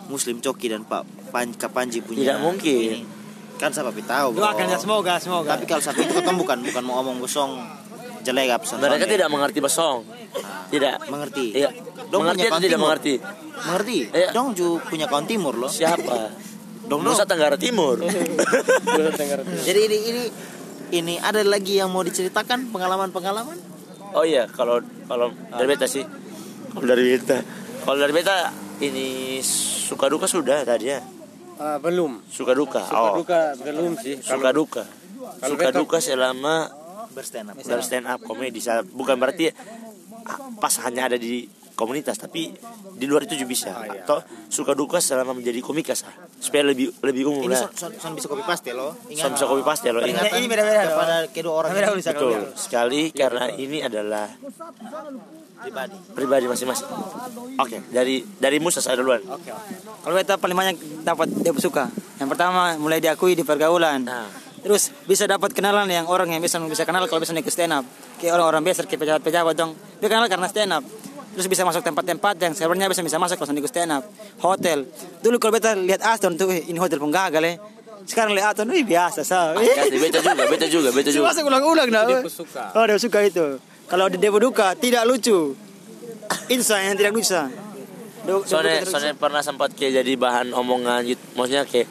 [0.07, 1.03] Muslim Coki dan Pak
[1.35, 3.03] Pan, Kak Panji punya Tidak mungkin.
[3.03, 3.26] ini.
[3.57, 4.27] Kan siapa tahu.
[4.37, 4.41] bro.
[4.45, 7.57] doakan ya semoga semoga Tapi kalau sampai itu kan bukan bukan mau omong gosong
[8.21, 10.03] jelek apa Mereka tidak mengerti basong.
[10.67, 10.95] Tidak.
[11.07, 11.45] mengerti.
[11.55, 11.69] Iya.
[12.11, 12.85] Dong mengerti punya atau tidak timur.
[12.87, 13.13] mengerti?
[13.65, 13.97] Mengerti?
[14.11, 14.29] Iya.
[14.35, 15.71] Dong juga punya kawan timur loh.
[15.71, 16.17] Siapa?
[16.91, 17.11] Dong dong.
[17.15, 17.99] Nusa Tenggara Timur.
[19.63, 20.23] Jadi ini ini
[20.87, 23.59] ini ada lagi yang mau diceritakan pengalaman-pengalaman?
[24.17, 26.03] oh iya, kalau kalau dari beta sih.
[26.71, 27.37] Kalau dari beta.
[27.83, 28.49] Kalau dari beta
[28.79, 31.03] ini suka duka sudah tadi ya.
[31.57, 32.21] Ah, belum.
[32.29, 32.85] Suka duka.
[32.85, 33.15] Suka oh.
[33.21, 34.15] duka belum sih.
[34.21, 34.83] Suka duka.
[35.41, 36.55] kalau Suka duka selama
[37.17, 37.55] Berstand up.
[37.65, 38.61] dalam stand up komedi
[38.93, 39.49] bukan berarti
[40.61, 42.49] pas hanya ada di komunitas tapi
[42.97, 44.01] di luar itu juga bisa iya.
[44.01, 44.17] atau
[44.49, 46.09] suka duka selama menjadi komika sah
[46.41, 48.97] supaya lebih lebih umum Ini lah son, son, son bisa copy paste loh.
[49.13, 50.89] Son bisa copy paste loh ini Peringatan Ini beda-beda loh.
[50.97, 54.25] kepada kedua orang bisa betul sekali karena ini adalah
[55.59, 55.97] pribadi.
[56.13, 56.87] pribadi masing-masing
[57.57, 59.21] oke dari dari Musa saya duluan
[60.05, 61.89] kalau beta paling banyak dapat dia suka
[62.21, 66.57] yang pertama mulai diakui di pergaulan nah Terus bisa dapat kenalan yang orang yang bisa
[66.67, 67.85] bisa kenal kalau bisa naik ke stand up.
[68.17, 69.71] Kayak orang-orang biasa kayak pejabat-pejabat dong.
[70.03, 70.83] Dia kenal karena stand up.
[71.37, 74.03] Terus bisa masuk tempat-tempat yang sebenarnya bisa bisa masuk kalau naik ke stand up.
[74.43, 74.83] Hotel.
[75.23, 77.53] Dulu kalau beta lihat Aston tuh "Eh, ini hotel pun gagal ya.
[78.03, 79.55] Sekarang lihat Aston, ini biasa sah.
[79.55, 82.03] beta juga beta juga beta juga Masuk ulang-ulang nah.
[82.03, 82.63] Dia pun suka.
[82.75, 83.61] Oh, dia suka itu.
[83.87, 85.55] Kalau di Dewa Duka tidak lucu.
[86.51, 87.47] Insan yang tidak bisa.
[88.27, 91.87] Soalnya soalnya pernah sempat kayak jadi bahan omongan gitu maksudnya kayak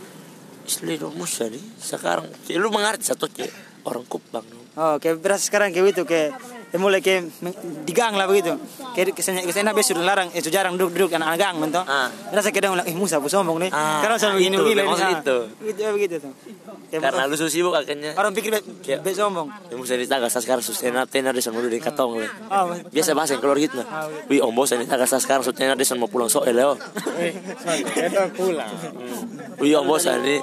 [0.68, 3.49] Isli dong Musa nih sekarang kayak lu mengerti satu kayak
[3.88, 4.44] orang kupang.
[4.76, 6.36] Oh, kayak berasa sekarang kayak gitu kayak
[6.76, 7.32] ya mulai kayak
[7.88, 8.52] di gang lah begitu.
[8.92, 11.88] Kayak ke sana ke sana biasa sudah larang, itu jarang duduk duduk anak gang mentok.
[11.88, 12.12] Ah.
[12.28, 13.70] Berasa kayak dia bilang, eh Musa aku sombong nih.
[13.72, 14.82] Ah, Karena selalu begini itu, begini.
[14.84, 15.10] ah.
[15.16, 15.38] itu.
[15.64, 16.32] Begitu begitu tuh.
[16.86, 18.60] Karena lu susi sibuk akhirnya orang pikir be,
[19.00, 19.48] be sombong.
[19.72, 22.28] Ya Musa ini tangga sekarang susena tenar desan mau di katong le.
[22.52, 24.04] Oh, Biasa bahasa yang keluar gitu nah.
[24.28, 26.76] Wih om bos ini tangga sekarang susena desan mau pulang soel leo.
[27.96, 28.70] Beta pulang.
[29.56, 30.36] Wih om bos ini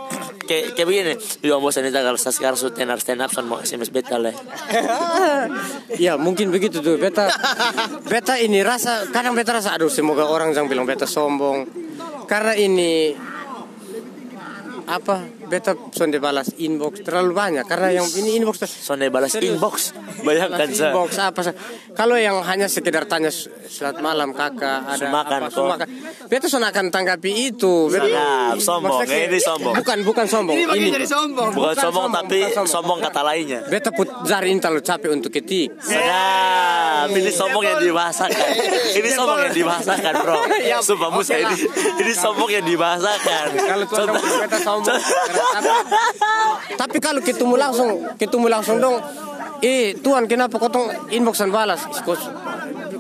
[0.46, 1.14] kayak kayak begini.
[1.44, 4.32] Wih om bos ini tangga sekarang susena stand up san mau SMS beta le.
[6.04, 7.30] Ya mungkin begitu tuh beta
[8.08, 11.68] beta ini rasa kadang beta rasa aduh semoga orang jangan bilang beta sombong
[12.26, 13.14] karena ini
[14.84, 19.56] apa beta sonde balas inbox terlalu banyak karena yang ini inbox ter- Sonde balas Serius.
[19.56, 19.76] inbox.
[20.22, 20.88] Bayangkan balas sa.
[20.90, 21.58] inbox apa sa-
[21.92, 25.88] kalau yang hanya sekedar tanya "S- selamat malam kakak ada Sumakan, apa kok." sumakan
[26.26, 29.00] beta son akan tanggapi itu Beta- sombong.
[29.00, 29.74] Maksudnya Ini sombong.
[29.76, 31.52] bukan bukan sombong ini, sombong.
[31.52, 33.60] Bukan sombong tapi bukan sombong kata lainnya.
[33.66, 37.08] beta put jari ini terlalu capek untuk ketik Sedap.
[37.10, 38.48] Ini sombong yang dibahasakan.
[39.00, 40.36] Ini sombong yang dibahasakan, Bro.
[40.84, 41.56] Sumpah Musa ini
[42.02, 43.48] ini sombong yang dibahasakan.
[43.58, 45.00] kalau tuan beta sombong
[45.52, 45.70] tapi,
[46.78, 48.98] tapi kalau ketemu langsung ketemu langsung dong
[49.64, 51.84] eh tuan kenapa kau tong inboxan balas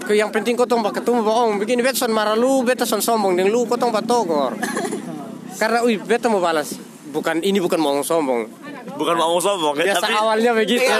[0.04, 3.00] ke yang penting kau tong bak ketemu bohong begini beta son marah lu beta son
[3.00, 4.56] sombong dengan lu kau tong batogor
[5.60, 6.76] karena wih beta mau balas
[7.14, 8.64] bukan ini bukan mau sombong
[8.94, 10.86] Bukan mau sombong kan, Biasa tapi awalnya begitu.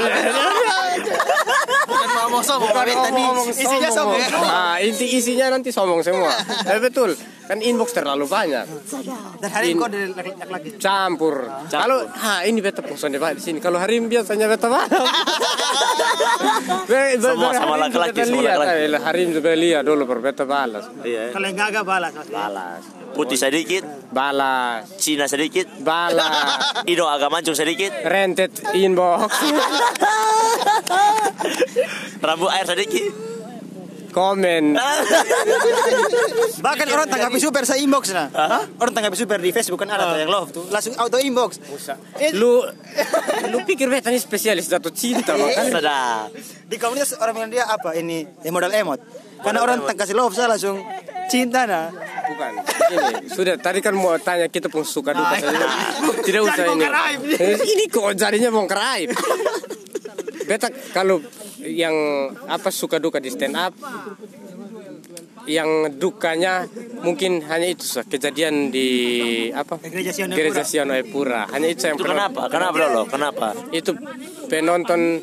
[1.84, 3.28] Bukan mau sombong, Beta nih.
[3.54, 4.22] Isinya sombong.
[4.48, 6.32] Ah, inti isinya nanti sombong semua.
[6.74, 7.14] Eh, betul.
[7.44, 8.66] Kan inbox terlalu banyak.
[9.40, 10.80] Dan hari In- kau dari laki-laki.
[10.80, 11.44] Campur.
[11.68, 13.60] Kalau ha ini beta pungson di sini.
[13.60, 14.90] Kalau hari ini biasanya beta malam.
[17.24, 18.96] Semua sama ini laki-laki, beta lihat, laki-laki.
[18.96, 20.86] eh, Hari ini coba lihat dulu baru beta balas.
[21.04, 21.32] iya.
[21.32, 22.12] Kalau yang gagal balas.
[22.28, 22.82] Balas.
[23.14, 24.90] putih sedikit, Balas.
[24.98, 26.34] Cina sedikit, Balas.
[26.90, 29.30] Indo agak mancung sedikit, Rented inbox.
[32.26, 33.33] rambut air sedikit.
[34.14, 34.78] Komen.
[36.62, 38.30] Bahkan orang tanggapi super saya inbox nah.
[38.78, 40.70] Orang tanggapi super di Facebook kan ada tuh yang love tuh.
[40.70, 41.58] Langsung auto inbox.
[42.38, 42.62] Lu
[43.50, 45.82] lu pikir beta ini spesialis jatuh cinta makanya.
[45.82, 46.30] Sedap.
[46.70, 49.02] Di komunitas orang bilang dia apa ini ya modal emot.
[49.42, 50.80] Karena orang kasih love saya langsung
[51.28, 51.90] cinta nah.
[52.24, 52.52] Bukan.
[52.94, 55.68] Ini sudah tadi kan mau tanya kita pun suka duka saja.
[56.24, 56.86] Tidak usah ini.
[57.60, 59.12] Ini kok jadinya bongkar aib.
[60.46, 61.20] Beta kalau
[61.60, 61.96] yang
[62.46, 63.74] apa suka duka di stand up
[65.44, 66.64] yang dukanya
[67.00, 68.88] mungkin hanya itu sah kejadian di
[69.52, 70.40] apa Gereja Sion Epura.
[70.40, 71.42] Gereja Sion Epura.
[71.52, 72.42] hanya itu yang Itu pernah- kenapa?
[72.48, 73.04] Kenapa lo?
[73.06, 73.48] Kenapa?
[73.70, 73.92] itu
[74.48, 75.20] penonton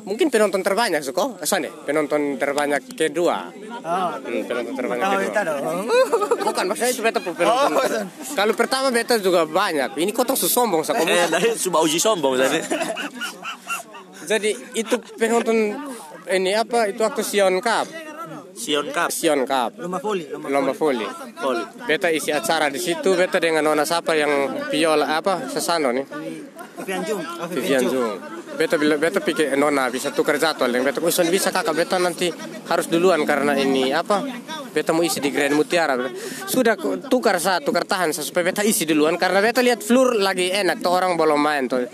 [0.00, 4.12] mungkin penonton terbanyak suko sana penonton terbanyak kedua Oh.
[4.12, 5.88] Hmm, penonton terbanyak kedua kita dong.
[6.44, 8.04] Bukan maksudnya itu beta penonton.
[8.34, 9.96] Kalau pertama beta juga banyak.
[9.96, 12.60] Ini kotong su sombong sa Eh, dari coba uji sombong tadi.
[14.26, 15.76] Jadi itu penonton
[16.30, 17.86] ini apa itu waktu Sion Cup.
[18.54, 19.08] Sion Cup.
[19.08, 19.72] Sion Cup.
[19.80, 21.06] Lomba voli, lomba Lomba voli.
[21.40, 21.64] Poli.
[21.88, 23.16] Beta isi acara di situ.
[23.16, 26.04] Beta dengan nona siapa yang viola apa sesano nih.
[26.80, 27.22] Vivian Jung.
[27.40, 28.12] Oh, Vivian Zung.
[28.60, 31.00] Beta bila beta pikir nona bisa tukar jadwal dengan beta.
[31.00, 32.28] Usun bisa kakak beta nanti
[32.68, 34.20] harus duluan karena ini apa?
[34.70, 35.96] Beta mau isi di Grand Mutiara.
[36.44, 36.76] Sudah
[37.08, 40.92] tukar sa tukar tahan supaya beta isi duluan karena beta lihat floor lagi enak tuh
[40.92, 41.88] orang belum main tuh.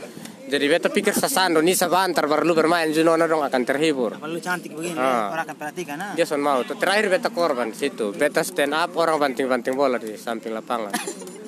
[0.47, 4.15] Jadi beta pikir sasando nih sebentar baru lu bermain jadi nona dong akan terhibur.
[4.15, 5.35] Kalau lu cantik begini, Ah.
[5.35, 6.13] orang akan perhatikan nah.
[6.15, 6.63] Dia son mau.
[6.63, 8.15] Tuh, terakhir beta korban di situ.
[8.15, 10.95] Beta stand up orang banting-banting bola di samping lapangan.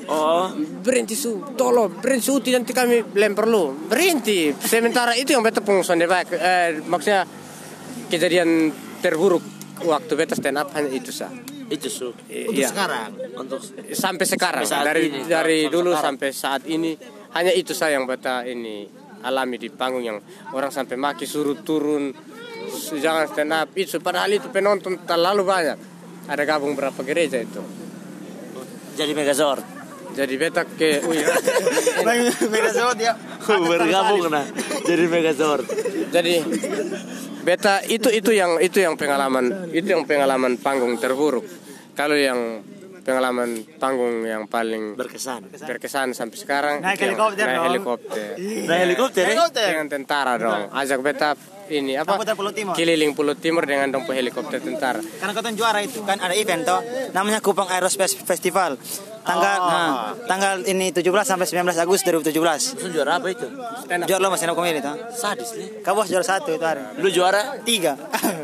[0.08, 0.48] Oh,
[0.82, 5.84] berhenti su tolong berhenti su nanti kami lempar lu berhenti sementara itu yang beta pun
[5.84, 7.28] sonde baik eh, maksudnya
[8.08, 9.44] kejadian terburuk
[9.84, 11.28] waktu beta stand up hanya itu sah
[11.68, 12.08] itu su.
[12.32, 12.72] Iya.
[12.72, 13.12] Sekarang.
[13.36, 13.60] Untuk
[13.92, 15.20] sampai sekarang Sampai dari ini.
[15.28, 16.04] dari Sampai dulu sekarang.
[16.16, 16.90] sampai saat ini
[17.36, 18.88] hanya itu saya yang beta ini
[19.24, 20.18] alami di panggung yang
[20.54, 22.14] orang sampai maki suruh turun
[23.00, 25.78] jangan stand up itu padahal itu penonton terlalu banyak
[26.28, 27.88] ada gabung berapa gereja itu
[28.98, 29.62] jadi Megazord.
[30.18, 30.98] jadi beta ke
[32.74, 33.14] sama dia.
[33.70, 34.42] Bergabung nah.
[34.82, 35.62] Jadi Megazord.
[36.10, 36.42] Jadi
[37.46, 41.46] beta itu itu yang itu yang pengalaman itu yang pengalaman panggung terburuk.
[41.94, 42.66] Kalau yang
[43.08, 45.48] pengalaman panggung yang paling Berkesan.
[45.48, 46.76] berkesan sampai sekarang.
[46.84, 48.28] Naik helikopter naik helikopter.
[48.68, 49.68] Nah, helikopter ya?
[49.72, 50.68] dengan tentara dong.
[50.68, 51.32] Ajak beta
[51.72, 52.20] ini apa?
[52.36, 52.76] Pulau Timur.
[52.76, 55.00] keliling Pulau Timur dengan dong helikopter tentara.
[55.00, 56.84] Karena kau juara itu kan ada event toh.
[57.16, 58.76] Namanya Kupang Aerospace Festival.
[59.28, 62.80] Tanggal nah, tanggal ini 17 sampai 19 Agustus 2017.
[62.80, 63.44] Itu juara apa itu?
[64.08, 64.96] Juara lomba stand up comedy toh.
[65.12, 65.84] Sadis nih.
[65.84, 66.80] Kau bos juara satu itu hari.
[66.96, 67.60] Lu juara?
[67.60, 67.92] Tiga.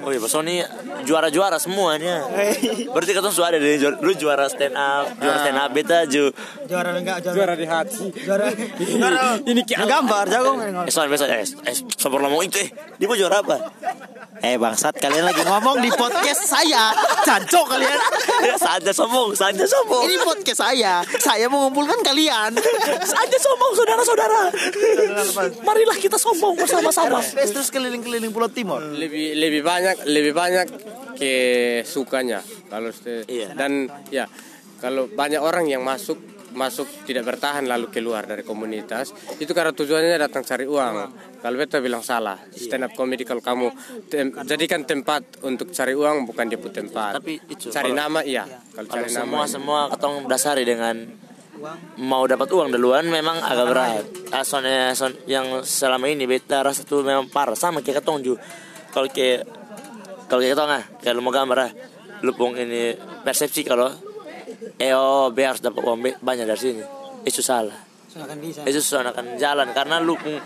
[0.05, 0.61] Oh iya, Sony
[1.09, 2.29] juara-juara semuanya.
[2.95, 6.29] Berarti ketemu sudah ada juara, lu juara stand up, juara stand up beta ju.
[6.69, 7.37] juara enggak juara.
[7.37, 8.47] juara di hati Juara.
[9.01, 9.41] Juara.
[9.41, 10.53] Ini ki- gambar jago.
[10.85, 12.69] Eh, soal biasa eh, eh sabar ngomong itu eh.
[13.01, 13.57] Dia mau juara apa?
[14.43, 16.93] Eh bangsat kalian lagi ngomong di podcast saya.
[17.25, 17.99] Cancok kalian.
[18.45, 20.05] Ya, saja sombong, saja sombong.
[20.05, 20.74] Ini podcast saya.
[21.23, 22.59] Saya mengumpulkan kalian.
[23.15, 24.41] saja sombong saudara-saudara.
[25.63, 27.23] Marilah kita sombong bersama-sama.
[27.23, 28.83] Terus terus keliling-keliling Pulau Timur.
[28.83, 30.67] lebih lebih banyak lebih banyak
[31.15, 31.35] ke
[31.87, 32.91] sukanya kalau
[33.31, 33.55] Iya.
[33.55, 34.27] dan ya
[34.83, 39.11] kalau banyak orang yang masuk masuk tidak bertahan lalu keluar dari komunitas
[39.43, 40.95] itu karena tujuannya datang cari uang.
[41.43, 43.69] Kalau beta bilang salah stand up comedy kalau kamu
[44.09, 47.21] tem- jadikan tempat untuk cari uang bukan dia tempat.
[47.21, 48.47] Tapi itu, cari kalau- nama iya.
[48.73, 50.95] Kalau Kalau cari semua nama semua ketong dasari dengan
[52.01, 54.05] mau dapat uang duluan memang agak berat.
[54.33, 57.55] Ah, soalnya son, yang selama ini beta rasa tuh memang parah.
[57.59, 58.35] Sama kayak ketong ju.
[58.95, 59.45] Kalau kayak
[60.31, 61.71] kalau kayak ketong ah, kalau mau gambar ah,
[62.25, 63.93] lu pung ini persepsi kalau
[64.79, 66.83] eh oh be harus dapat uang banyak dari sini.
[67.25, 67.77] Itu salah.
[68.63, 70.39] Itu sudah akan jalan karena lu pung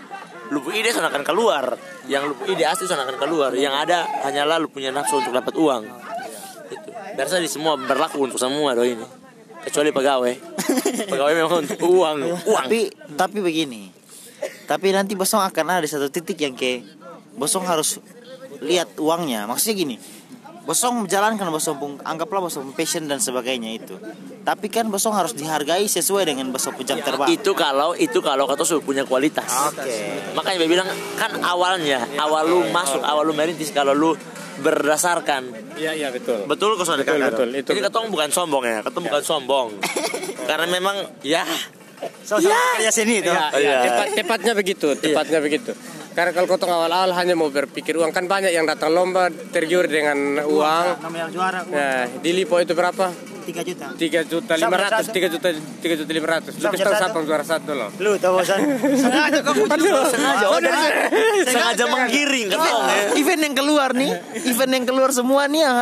[0.49, 1.77] lu pung ide sudah akan keluar.
[2.09, 3.53] Yang lu pung ide asli sudah akan keluar.
[3.53, 5.83] Yang ada hanyalah lu punya nafsu untuk dapat uang.
[6.69, 6.89] Itu.
[6.89, 9.05] Biasa di semua berlaku untuk semua do ini.
[9.59, 10.33] Kecuali pegawai.
[11.13, 12.17] pegawai memang untuk uang,
[12.47, 12.65] uang.
[12.65, 12.79] Tapi
[13.13, 13.91] tapi begini.
[14.65, 16.81] Tapi nanti bosong akan ada satu titik yang ke
[17.37, 18.01] bosong harus
[18.63, 19.45] lihat uangnya.
[19.45, 19.95] Maksudnya gini.
[20.69, 23.97] Bosong menjalankan bosong pun anggaplah bosong passion dan sebagainya itu.
[24.45, 27.25] Tapi kan bosong harus dihargai sesuai dengan bosong jam terbang.
[27.25, 29.49] Itu kalau itu kalau kata sudah punya kualitas.
[29.73, 30.21] Oke.
[30.37, 34.13] Makanya dia bilang kan awalnya, awal lu masuk, awal lu merintis kalau lu
[34.61, 36.43] berdasarkan Iya iya betul.
[36.45, 37.31] betul kok Betul, kakak?
[37.33, 37.69] betul, itu.
[37.71, 39.67] Jadi ketong bukan sombong ya, ketong bukan sombong.
[40.49, 40.95] Karena memang
[41.25, 41.47] ya
[42.21, 43.31] Sama-sama kerja sini itu.
[43.31, 43.69] Iya, Oh, iya.
[43.71, 43.79] iya.
[43.89, 45.71] Tepat, tepatnya begitu, tepatnya begitu.
[46.09, 50.17] Karena kalau kotong awal-awal hanya mau berpikir uang kan banyak yang datang lomba tergiur dengan
[50.41, 50.85] uang.
[50.99, 53.07] Nama yang juara Nah, di Lipo itu berapa?
[53.39, 53.85] 3 juta.
[53.97, 55.49] Tiga juta lima ratus, tiga juta
[55.81, 56.53] tiga juta lima ratus.
[56.53, 57.89] Lu Siapa pistol juara sapang juara satu loh.
[57.97, 58.61] Lu tahu bosan.
[58.77, 59.53] Sengaja kok
[60.13, 60.85] sengaja, oh, dari,
[61.49, 63.01] sengaja menggiring ketong ya.
[63.17, 64.11] Event yang keluar nih,
[64.45, 65.75] event yang keluar semua nih yang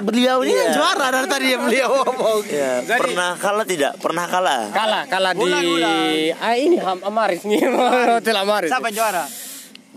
[0.00, 0.72] beliau ini Iya.
[0.72, 2.40] juara dari tadi yang beliau ngomong.
[2.48, 3.92] Ya, Jadi- pernah kalah tidak?
[4.00, 4.60] Pernah kalah.
[4.72, 6.00] Kalah, kalah di Ulang, ulang.
[6.40, 7.60] ah ini Ham Amaris nih,
[8.16, 8.72] Hotel Amaris.
[8.72, 9.24] Siapa yang juara?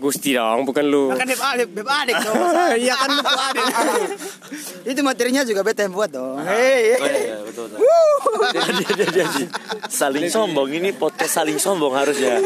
[0.04, 1.08] Gusti dong, bukan lu.
[1.10, 2.36] Kan Beb Adik, Beb Adik dong.
[2.76, 3.66] Iya kan Beb Adik.
[4.92, 6.44] Itu materinya juga beta yang buat dong.
[6.44, 6.92] Hei.
[6.94, 7.80] Oh, iya, betul, betul.
[9.88, 12.36] Saling sombong ini podcast saling sombong harusnya.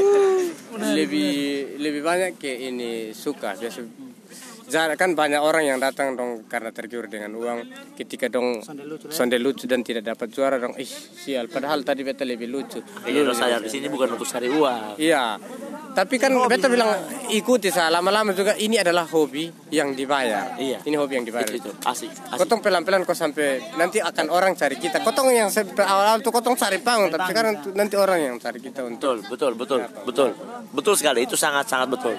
[0.78, 1.34] lebih
[1.76, 3.82] lebih banyak ke ini suka biasa
[4.68, 8.61] Jar- kan banyak orang yang datang dong karena tergiur dengan uang ketika dong
[9.09, 13.24] sonde lucu dan tidak dapat juara dong ih sial padahal tadi beta lebih lucu Iya,
[13.24, 15.00] lo sadar di sini bukan untuk cari uang.
[15.00, 15.40] iya
[15.99, 16.94] tapi kan beta bilang
[17.34, 20.78] ikuti saya lama-lama juga ini adalah hobi yang dibayar Iya.
[20.86, 21.70] ini hobi yang dibayar Itu, itu.
[21.82, 22.38] Asik, asik.
[22.38, 25.03] Kotong pelan-pelan kok sampai nanti akan orang cari kita.
[25.03, 28.86] Kotong yang awal-awal tuh kotong cari panggung, tapi sekarang tuh nanti orang yang cari kita
[28.86, 30.30] untuk Betul, betul, betul, betul.
[30.70, 32.14] Betul sekali, itu sangat-sangat betul.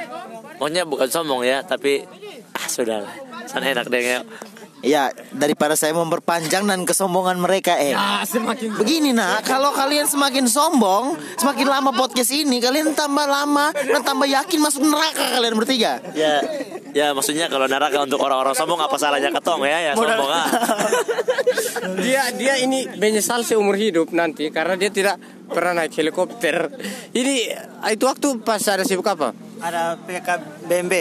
[0.59, 2.03] Pokoknya bukan sombong ya, tapi
[2.51, 3.13] ah sudahlah.
[3.47, 4.01] Sana enak deh
[4.81, 5.09] ya.
[5.09, 7.95] Ya, daripada saya memperpanjang dan kesombongan mereka eh.
[8.27, 14.01] semakin Begini nak, kalau kalian semakin sombong, semakin lama podcast ini, kalian tambah lama dan
[14.03, 16.03] tambah yakin masuk neraka kalian bertiga.
[16.15, 16.43] Ya,
[16.91, 20.47] ya maksudnya kalau neraka untuk orang-orang sombong apa salahnya ketong ya, ya sombong ah.
[22.03, 25.15] dia dia ini menyesal seumur hidup nanti karena dia tidak
[25.49, 26.69] pernah naik helikopter.
[27.11, 27.35] Ini
[27.89, 29.33] itu waktu pas ada sibuk apa?
[29.59, 30.27] Ada PK
[30.69, 30.93] BMB.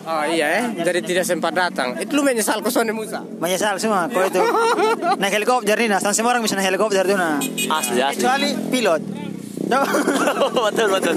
[0.00, 1.92] Oh iya eh, jadi tidak sempat datang.
[2.00, 3.20] Itu lu menyesal ke Sone Musa.
[3.20, 4.40] Menyesal semua kau itu.
[5.20, 6.00] Naik helikopter nih, nah.
[6.00, 7.36] Semua orang bisa naik helikopter tuh nah.
[7.40, 8.16] Asli, asli.
[8.16, 9.02] Kecuali pilot.
[10.66, 11.14] betul, betul.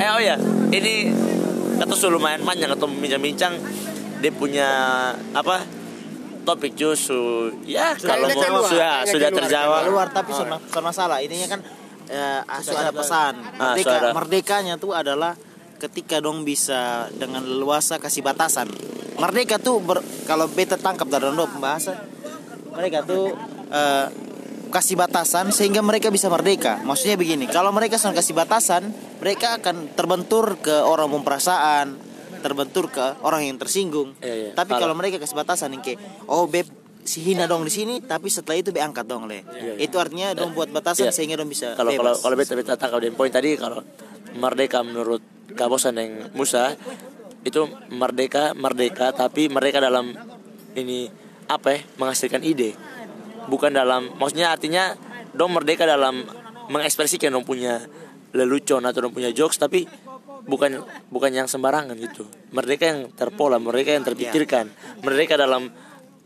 [0.00, 0.40] Eh oh ya,
[0.72, 1.12] ini
[1.78, 3.54] kata sudah lumayan panjang atau bincang-bincang
[4.18, 4.68] dia punya
[5.30, 5.62] apa
[6.42, 11.54] topik justru ya kalau mau sudah sudah keluar, terjawab Keluar tapi soal soal masalah ininya
[11.54, 11.60] kan
[12.10, 13.32] eh, ada pesan.
[13.60, 15.36] Ah, Merdeka, merdekanya tuh adalah
[15.78, 18.66] ketika dong bisa dengan leluasa kasih batasan.
[19.18, 21.98] Merdeka tuh ber- kalau beta tangkap dari dong pembahasan
[22.70, 23.34] mereka tuh
[23.68, 24.06] eh,
[24.68, 26.78] kasih batasan sehingga mereka bisa merdeka.
[26.84, 31.96] Maksudnya begini, kalau mereka sudah kasih batasan, mereka akan terbentur ke orang perasaan,
[32.44, 34.14] terbentur ke orang yang tersinggung.
[34.20, 34.50] Iya, iya.
[34.54, 35.98] Tapi Kalau- mereka kasih batasan yang kayak,
[36.28, 36.68] oh beb
[37.02, 39.40] si hina dong di sini, tapi setelah itu be angkat dong le.
[39.80, 41.16] Itu artinya dong buat batasan Iya.
[41.16, 43.80] sehingga dong bisa kalau kalau kalau beta beta tangkap dari poin tadi kalau
[44.36, 45.20] merdeka menurut
[45.56, 46.76] kabosan yang Musa
[47.46, 50.12] itu merdeka merdeka tapi merdeka dalam
[50.76, 51.08] ini
[51.48, 52.76] apa ya menghasilkan ide.
[53.48, 54.92] Bukan dalam maksudnya artinya
[55.32, 56.28] dong merdeka dalam
[56.68, 57.80] mengekspresikan dong punya
[58.36, 59.88] lelucon atau dong punya jokes tapi
[60.44, 62.28] bukan bukan yang sembarangan gitu.
[62.52, 64.68] Merdeka yang terpola merdeka yang terpikirkan.
[65.00, 65.72] Merdeka dalam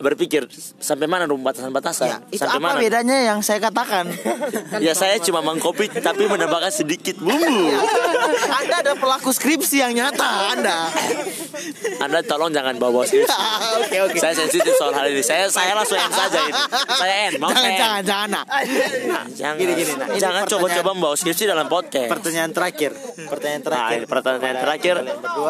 [0.03, 4.11] berpikir sampai mana dong batasan-batasan Ya, itu sampai apa mana bedanya yang saya katakan?
[4.85, 7.71] ya saya cuma mengkopi tapi menambahkan sedikit bumbu.
[8.59, 10.91] anda ada pelaku skripsi yang nyata, Anda.
[11.99, 13.31] Anda tolong jangan bawa skripsi.
[13.83, 14.19] Oke oke.
[14.19, 15.23] Saya sensitif soal hal ini.
[15.23, 16.53] Saya saya langsung end saja ini.
[16.93, 17.79] Saya end, mau Jangan saya end.
[17.79, 18.31] jangan jangan.
[18.33, 18.45] Nah,
[19.31, 19.57] jangan.
[19.57, 22.09] Gini, gini, nah, jangan coba-coba membawa skripsi dalam podcast.
[22.11, 22.91] Pertanyaan terakhir.
[23.29, 23.95] Pertanyaan Nah, terakhir.
[23.95, 24.97] ini pertanyaan terakhir.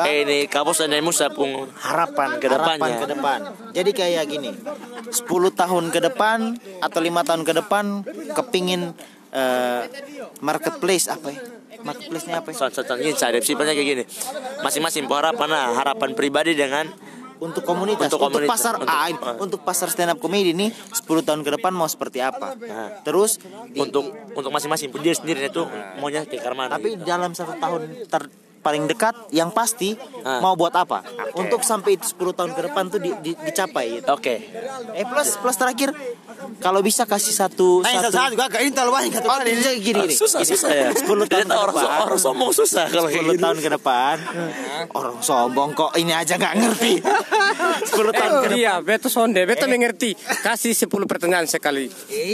[0.04, 1.48] Eh, ini Kapus dan Musa pun
[1.78, 3.38] harapan ke harapan ke depan.
[3.72, 6.38] Jadi kayak gini, 10 tahun ke depan
[6.82, 7.84] atau lima tahun ke depan
[8.34, 8.92] kepingin
[9.32, 9.82] eh,
[10.42, 11.40] marketplace apa ya?
[11.82, 12.70] Marketplace-nya apa ya?
[13.02, 14.04] Ini saya simpelnya kayak gini.
[14.62, 16.86] Masing-masing harapan nah, harapan pribadi dengan
[17.42, 19.34] Untuk komunitas, Untuk untuk, komunitas, pasar untuk- ah, ini, ah.
[19.34, 22.54] untuk pasar stand up comedy ini 10 tahun ke depan mau seperti apa?
[22.54, 23.02] Nah.
[23.02, 25.66] Terus di- untuk untuk masing-masing pun dia sendiri itu
[25.98, 26.78] maunya kayak mana.
[26.78, 28.30] tapi dalam satu tahun ter
[28.62, 29.92] paling dekat yang pasti
[30.22, 30.38] Ah.
[30.38, 31.02] mau buat apa?
[31.34, 34.06] Untuk sampai itu 10 tahun ke depan tuh di- di- dicapai gitu.
[34.08, 34.38] Oke.
[34.92, 35.90] Eh plus plus terakhir
[36.58, 39.50] kalau bisa kasih satu Nah, satu satu juga ini terlalu banyak satu Oh, kali.
[39.52, 40.14] ini gini, gini.
[40.14, 40.50] Susah Gini.
[40.52, 40.88] susah ya.
[40.92, 41.98] 10 tahun ke orang, depan.
[42.00, 43.42] orang sombong susah kalau kayak 10 gitu.
[43.42, 44.14] tahun ke depan
[44.92, 46.92] orang sombong kok ini aja nggak ngerti
[47.90, 50.12] 10 tahun ke depan Iya, beto sonde, beto mengerti.
[50.14, 51.88] Kasih 10 pertanyaan sekali.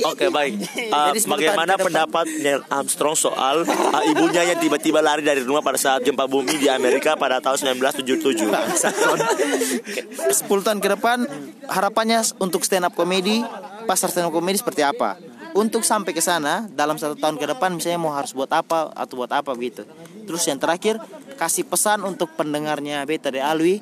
[0.05, 0.53] Oke baik.
[0.91, 5.61] Uh, Jadi 10 bagaimana pendapat Neil Armstrong soal uh, ibunya yang tiba-tiba lari dari rumah
[5.61, 8.43] pada saat gempa gempa bumi di Amerika pada tahun 1977.
[8.43, 11.31] 10 tahun ke depan
[11.71, 13.47] harapannya untuk stand up comedy
[13.87, 15.15] pasar stand up comedy seperti apa
[15.55, 19.15] untuk sampai ke sana dalam satu tahun ke depan misalnya mau harus buat apa atau
[19.15, 19.87] buat apa begitu
[20.27, 20.99] terus yang terakhir
[21.39, 23.79] kasih pesan untuk pendengarnya Beta de Alwi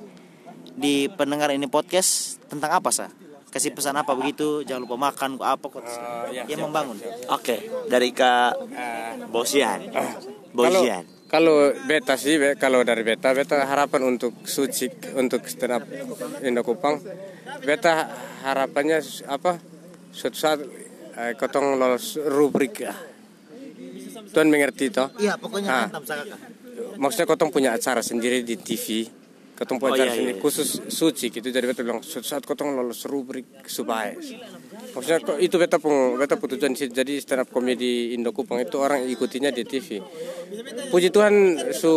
[0.77, 3.09] di pendengar ini podcast tentang apa sah
[3.49, 5.81] kasih pesan apa begitu jangan lupa makan apa kok
[6.29, 7.01] yang membangun
[7.33, 8.61] Oke, dari Kak
[9.33, 9.89] Bosian.
[10.53, 11.16] Bosian.
[11.27, 14.87] Kalau beta sih, be- kalau dari beta, beta harapan untuk suci
[15.19, 15.83] untuk stand up
[16.47, 17.03] Indo Kupang,
[17.67, 18.07] beta
[18.47, 19.59] harapannya apa?
[20.15, 20.61] Suatu saat
[21.19, 22.95] eh, kotong lolos rubrik ya.
[24.31, 25.11] Tuan mengerti toh?
[25.19, 25.87] iya pokoknya Ah.
[25.91, 26.05] mantap
[26.97, 29.09] Maksudnya kotong punya acara sendiri di TV.
[29.57, 30.43] Kotong punya Oh, acara iya, sendiri iya.
[30.45, 31.49] khusus suci gitu.
[31.49, 34.13] Jadi beta bilang suatu saat kotong lolos rubrik supaya.
[34.97, 36.89] Maksudnya itu beta pun beta pun tujuan sih.
[36.89, 40.01] Jadi stand up comedy Indo Kupang itu orang ikutinya di TV.
[40.89, 41.35] Puji Tuhan
[41.77, 41.93] su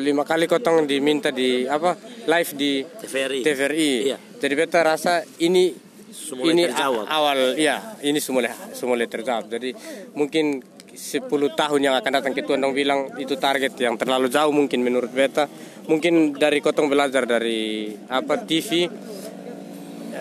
[0.00, 1.94] lima kali kotong diminta di apa
[2.26, 3.40] live di TVRI.
[3.46, 3.92] TVRI.
[4.10, 4.18] Iya.
[4.42, 5.86] Jadi beta rasa ini
[6.16, 7.04] Semula ini terjawab.
[7.06, 9.46] awal ya ini semula semula terjawab.
[9.52, 9.70] Jadi
[10.16, 10.64] mungkin
[10.96, 15.12] 10 tahun yang akan datang Tuhan dong bilang itu target yang terlalu jauh mungkin menurut
[15.12, 15.44] beta.
[15.86, 18.88] Mungkin dari kotong belajar dari apa TV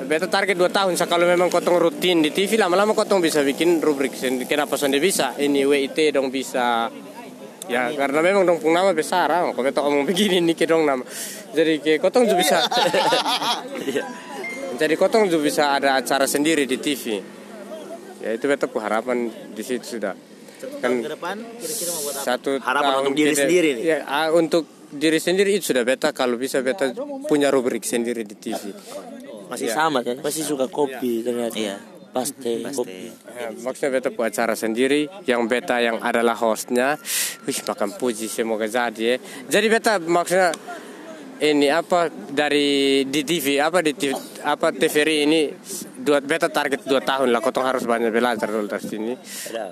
[0.03, 3.79] Beta target 2 tahun sa kalau memang kotong rutin di TV lama-lama kotong bisa bikin
[3.79, 4.43] rubrik sendiri.
[4.43, 5.31] Kenapa sonde bisa?
[5.39, 6.91] Ini WIT dong bisa
[7.65, 9.49] Ya karena memang dong nama besar ah.
[9.49, 11.01] Kok beta ngomong begini nih ke dong nama.
[11.55, 12.57] Jadi ke kotong juga bisa.
[14.81, 17.17] Jadi kotong juga bisa ada acara sendiri di TV.
[18.21, 20.13] Ya itu beta pun harapan di situ sudah.
[20.81, 23.83] Kan ke depan kira-kira mau buat apa satu Harapan tahun untuk diri sendiri nih.
[23.83, 26.93] Ya, ah, untuk diri sendiri itu sudah beta kalau bisa beta
[27.25, 28.61] punya rubrik sendiri di TV.
[29.49, 30.19] Masih sama kan?
[30.21, 31.55] Pasti suka kopi ternyata.
[31.55, 31.77] Iya.
[32.15, 33.11] Pasti, kopi.
[33.35, 36.95] Ya, maksudnya beta buat acara sendiri yang beta yang adalah hostnya
[37.43, 39.15] wih makan puji semoga jadi ya
[39.51, 40.55] jadi beta maksudnya
[41.35, 44.15] ini apa dari di TV apa di TV,
[44.47, 45.39] apa TVRI ini
[45.99, 49.13] dua beta target dua tahun lah kotong harus banyak belajar dulu dari sini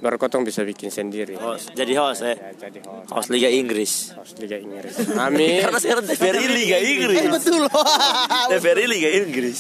[0.04, 2.36] baru kotong bisa bikin sendiri Host, jadi host ya.
[2.36, 4.12] ya, jadi host, Host Liga Inggris.
[4.18, 7.18] host Liga Inggris amin Karena sekarang TVRI Liga Inggris.
[7.32, 7.64] betul
[8.52, 9.58] TVRI Liga Inggris.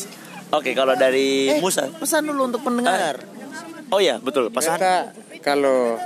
[0.53, 1.89] Oke, kalau dari Musa.
[1.97, 3.17] pesan dulu untuk pendengar
[3.93, 4.49] Oh ya, betul.
[4.49, 4.81] Pesan.
[4.81, 5.13] Beta
[5.45, 6.01] kalau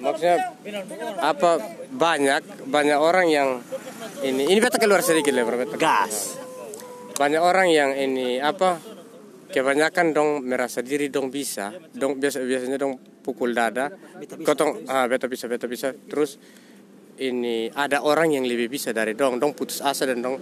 [0.00, 0.56] maksudnya
[1.20, 1.60] apa
[1.92, 3.48] banyak banyak orang yang
[4.24, 5.76] ini ini beta keluar sedikit lah bro beta.
[5.76, 6.40] Gas.
[7.14, 8.80] banyak orang yang ini apa
[9.52, 13.92] kebanyakan dong merasa diri dong bisa dong biasa biasanya dong pukul dada
[14.42, 16.40] kotong ah beta bisa beta bisa terus
[17.22, 20.36] ini ada orang yang lebih bisa dari dong dong putus asa dan dong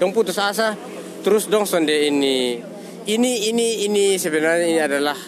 [0.00, 0.72] dong putus asa
[1.20, 2.56] terus dong sonde ini
[3.06, 5.18] ini ini ini sebenarnya ini adalah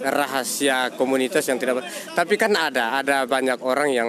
[0.00, 1.84] rahasia komunitas yang tidak
[2.16, 4.08] tapi kan ada ada banyak orang yang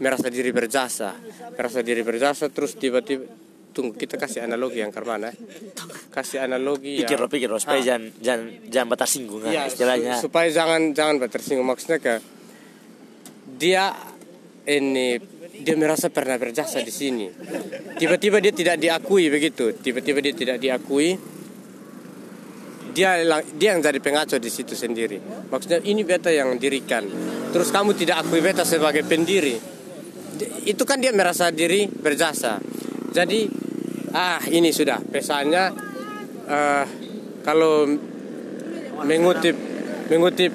[0.00, 1.12] merasa diri berjasa
[1.58, 3.26] merasa diri berjasa terus tiba-tiba
[3.74, 5.34] tunggu kita kasih analogi yang ke mana?
[6.08, 10.14] Kasih analogi Pikir yang pikir lo, supaya jangan jangan jangan batas singgung kan, Iya, istilahnya.
[10.18, 12.14] su- supaya jangan jangan tersinggung maksudnya ke
[13.54, 13.90] dia
[14.64, 15.18] ini
[15.58, 17.26] dia merasa pernah berjasa di sini.
[17.98, 19.74] Tiba-tiba dia tidak diakui begitu.
[19.74, 21.18] Tiba-tiba dia tidak diakui.
[22.94, 23.18] Dia
[23.54, 25.18] dia yang jadi pengaco di situ sendiri.
[25.50, 27.06] Maksudnya ini beta yang dirikan.
[27.50, 29.54] Terus kamu tidak akui beta sebagai pendiri.
[29.58, 29.77] Di-
[30.66, 32.60] itu kan dia merasa diri berjasa.
[33.12, 33.48] Jadi
[34.12, 35.00] ah ini sudah.
[35.02, 35.64] Pesannya
[36.46, 36.84] eh,
[37.42, 37.88] kalau
[39.04, 39.56] mengutip
[40.08, 40.52] mengutip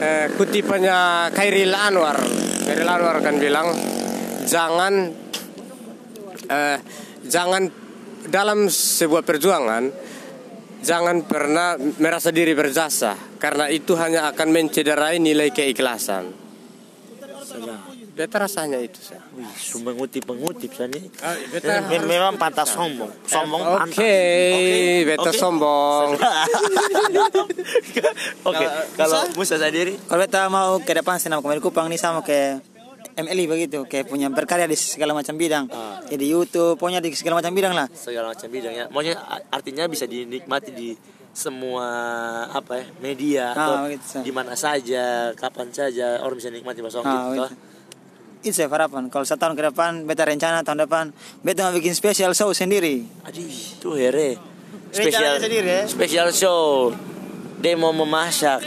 [0.00, 2.18] eh, kutipannya Khairil Anwar.
[2.64, 3.72] Khairil Anwar kan bilang
[4.44, 4.94] jangan
[6.48, 6.78] eh,
[7.24, 7.62] jangan
[8.24, 9.84] dalam sebuah perjuangan
[10.84, 16.44] jangan pernah merasa diri berjasa karena itu hanya akan mencederai nilai keikhlasan.
[18.14, 19.18] Beta rasanya itu sih.
[19.34, 20.94] Wih, sumpah ngutip-ngutip sana.
[21.18, 23.10] Ah, beta Mem- Memang pantas sombong.
[23.24, 23.98] Sombong Oke, pantas.
[25.04, 25.34] beta Oke.
[25.34, 26.08] sombong.
[28.44, 28.64] Oke,
[28.98, 32.62] kalau Musa sendiri Kalau beta mau ke depan senam komedi Kupang nih sama ke
[33.14, 35.70] MLI begitu, kayak punya berkarya di segala macam bidang.
[36.04, 37.86] Ya di YouTube, pokoknya di segala macam bidang lah.
[37.90, 38.84] segala macam bidang ya.
[38.88, 39.14] Maunya
[39.50, 40.94] artinya bisa dinikmati di
[41.30, 41.86] semua
[42.48, 44.18] apa ya media Ah, atau begitu.
[44.20, 47.42] di mana saja, kapan saja orang bisa nikmati bahasa Ah, gitu.
[47.42, 47.73] begitu.
[48.44, 49.08] Itu saya harapan.
[49.08, 51.04] Kalau satu tahun ke depan, beta rencana tahun depan,
[51.40, 53.00] beta mau bikin spesial show sendiri.
[53.24, 54.36] Aduh, itu here.
[54.92, 55.82] Spesial sendiri, ya?
[55.88, 56.92] spesial show.
[57.64, 58.60] Demo memasak.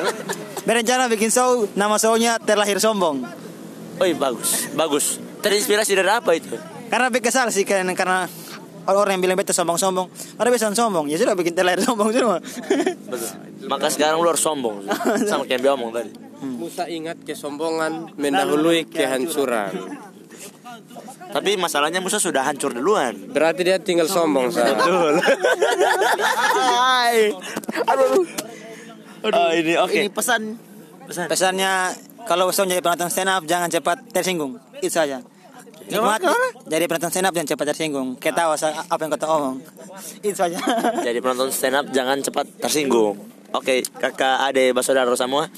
[0.66, 3.20] Berencana bikin show, nama shownya terlahir sombong.
[4.00, 5.20] Oh bagus, bagus.
[5.44, 6.56] Terinspirasi dari apa itu?
[6.88, 8.24] Karena beta kesal sih karena karena
[8.88, 10.08] orang yang bilang beta sombong-sombong,
[10.40, 11.12] ada beta sombong.
[11.12, 12.40] Ya sudah bikin terlahir sombong semua.
[12.40, 13.30] Betul.
[13.68, 14.88] Maka sekarang lu harus sombong
[15.28, 16.31] sama kayak yang dia omong tadi.
[16.42, 19.72] Musa ingat kesombongan mendahului kehancuran.
[21.32, 23.14] Tapi masalahnya Musa sudah hancur duluan.
[23.30, 24.74] Berarti dia tinggal sombong saya.
[27.86, 28.26] Aduh.
[29.22, 29.94] Oh, ini oke.
[30.02, 30.58] Ini pesan
[31.02, 31.26] Pesan.
[31.26, 31.72] Pesannya
[32.30, 34.58] kalau usah jadi penonton stand up jangan cepat tersinggung.
[34.78, 35.18] Itu saja.
[35.82, 36.22] Nikmat,
[36.70, 38.08] jadi penonton stand up jangan cepat tersinggung.
[38.22, 39.56] Ketawa sa- apa yang kau omong.
[40.22, 40.56] Itu saja.
[41.02, 43.18] Jadi penonton stand up jangan cepat tersinggung.
[43.52, 45.50] Oke, kakak, ade, saudara semua.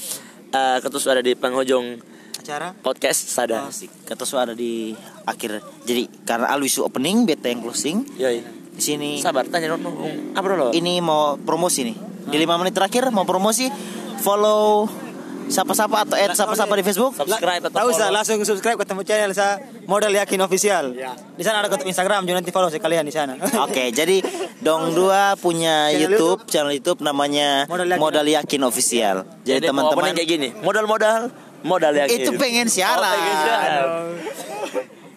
[0.54, 1.98] Eh, ketus ada di penghujung
[2.38, 3.66] Acara podcast sada.
[4.06, 4.94] kata su ada di
[5.26, 5.58] akhir.
[5.82, 8.06] Jadi karena Alwi su opening, beta yang closing.
[8.14, 8.38] Yoi.
[8.74, 9.82] Di sini Sabar, tanya dong.
[10.34, 10.70] Apa dulu?
[10.70, 11.96] ini mau promosi nih.
[12.30, 13.66] Di lima menit terakhir mau promosi
[14.22, 14.86] follow
[15.48, 17.12] siapa-siapa atau add siapa-siapa di Facebook.
[17.14, 18.14] Subscribe atau Tahu sa follow.
[18.14, 20.84] langsung subscribe ketemu channel sa Modal Yakin Official.
[21.34, 23.36] Di sana ada ketemu Instagram juga nanti follow sekalian di sana.
[23.66, 24.22] Oke, jadi
[24.60, 28.00] Dong Dua punya Channel YouTube, channel YouTube namanya Modal Yakin.
[28.00, 29.16] Modal Yakin Official.
[29.42, 31.20] Jadi Jadi teman-teman teman-teman kayak gini, modal-modal,
[31.62, 32.16] modal yakin.
[32.20, 33.00] itu pengen siaran.
[33.00, 33.82] Oh, pengen siaran.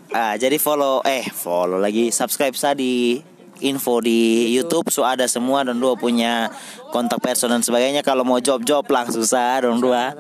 [0.07, 3.19] Ah, jadi follow eh follow lagi subscribe saya di
[3.59, 4.19] info di
[4.51, 6.49] YouTube so ada semua Don Dua punya
[6.89, 10.13] kontak person dan sebagainya kalau mau job-job langsung saya Don Dua.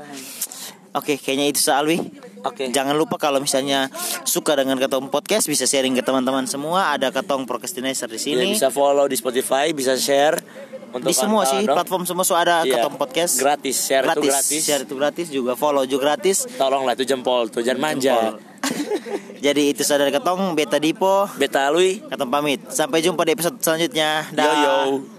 [0.91, 2.01] Oke, kayaknya itu Alwi.
[2.41, 2.71] Oke.
[2.71, 3.85] Jangan lupa kalau misalnya
[4.23, 6.89] suka dengan Ketong Podcast bisa sharing ke teman-teman semua.
[6.89, 8.45] Ada Ketong Procrastinator di Ya, sini.
[8.51, 10.41] bisa follow di Spotify, bisa share
[10.89, 11.75] untuk di semua sih dong.
[11.75, 12.81] platform semua so ada Iya.
[12.81, 13.37] Ketong Podcast.
[13.37, 14.61] Gratis, share itu gratis.
[14.63, 16.49] Share itu gratis juga follow juga gratis.
[16.49, 18.15] Tolonglah itu jempol tuh, jangan manja.
[19.37, 21.29] Jadi itu saudara Ketong Beta Dipo.
[21.37, 22.01] Beta Lui.
[22.05, 22.59] Ketong pamit.
[22.69, 24.25] Sampai jumpa di episode selanjutnya.
[24.33, 24.45] Dah.
[24.45, 25.16] Yo yo.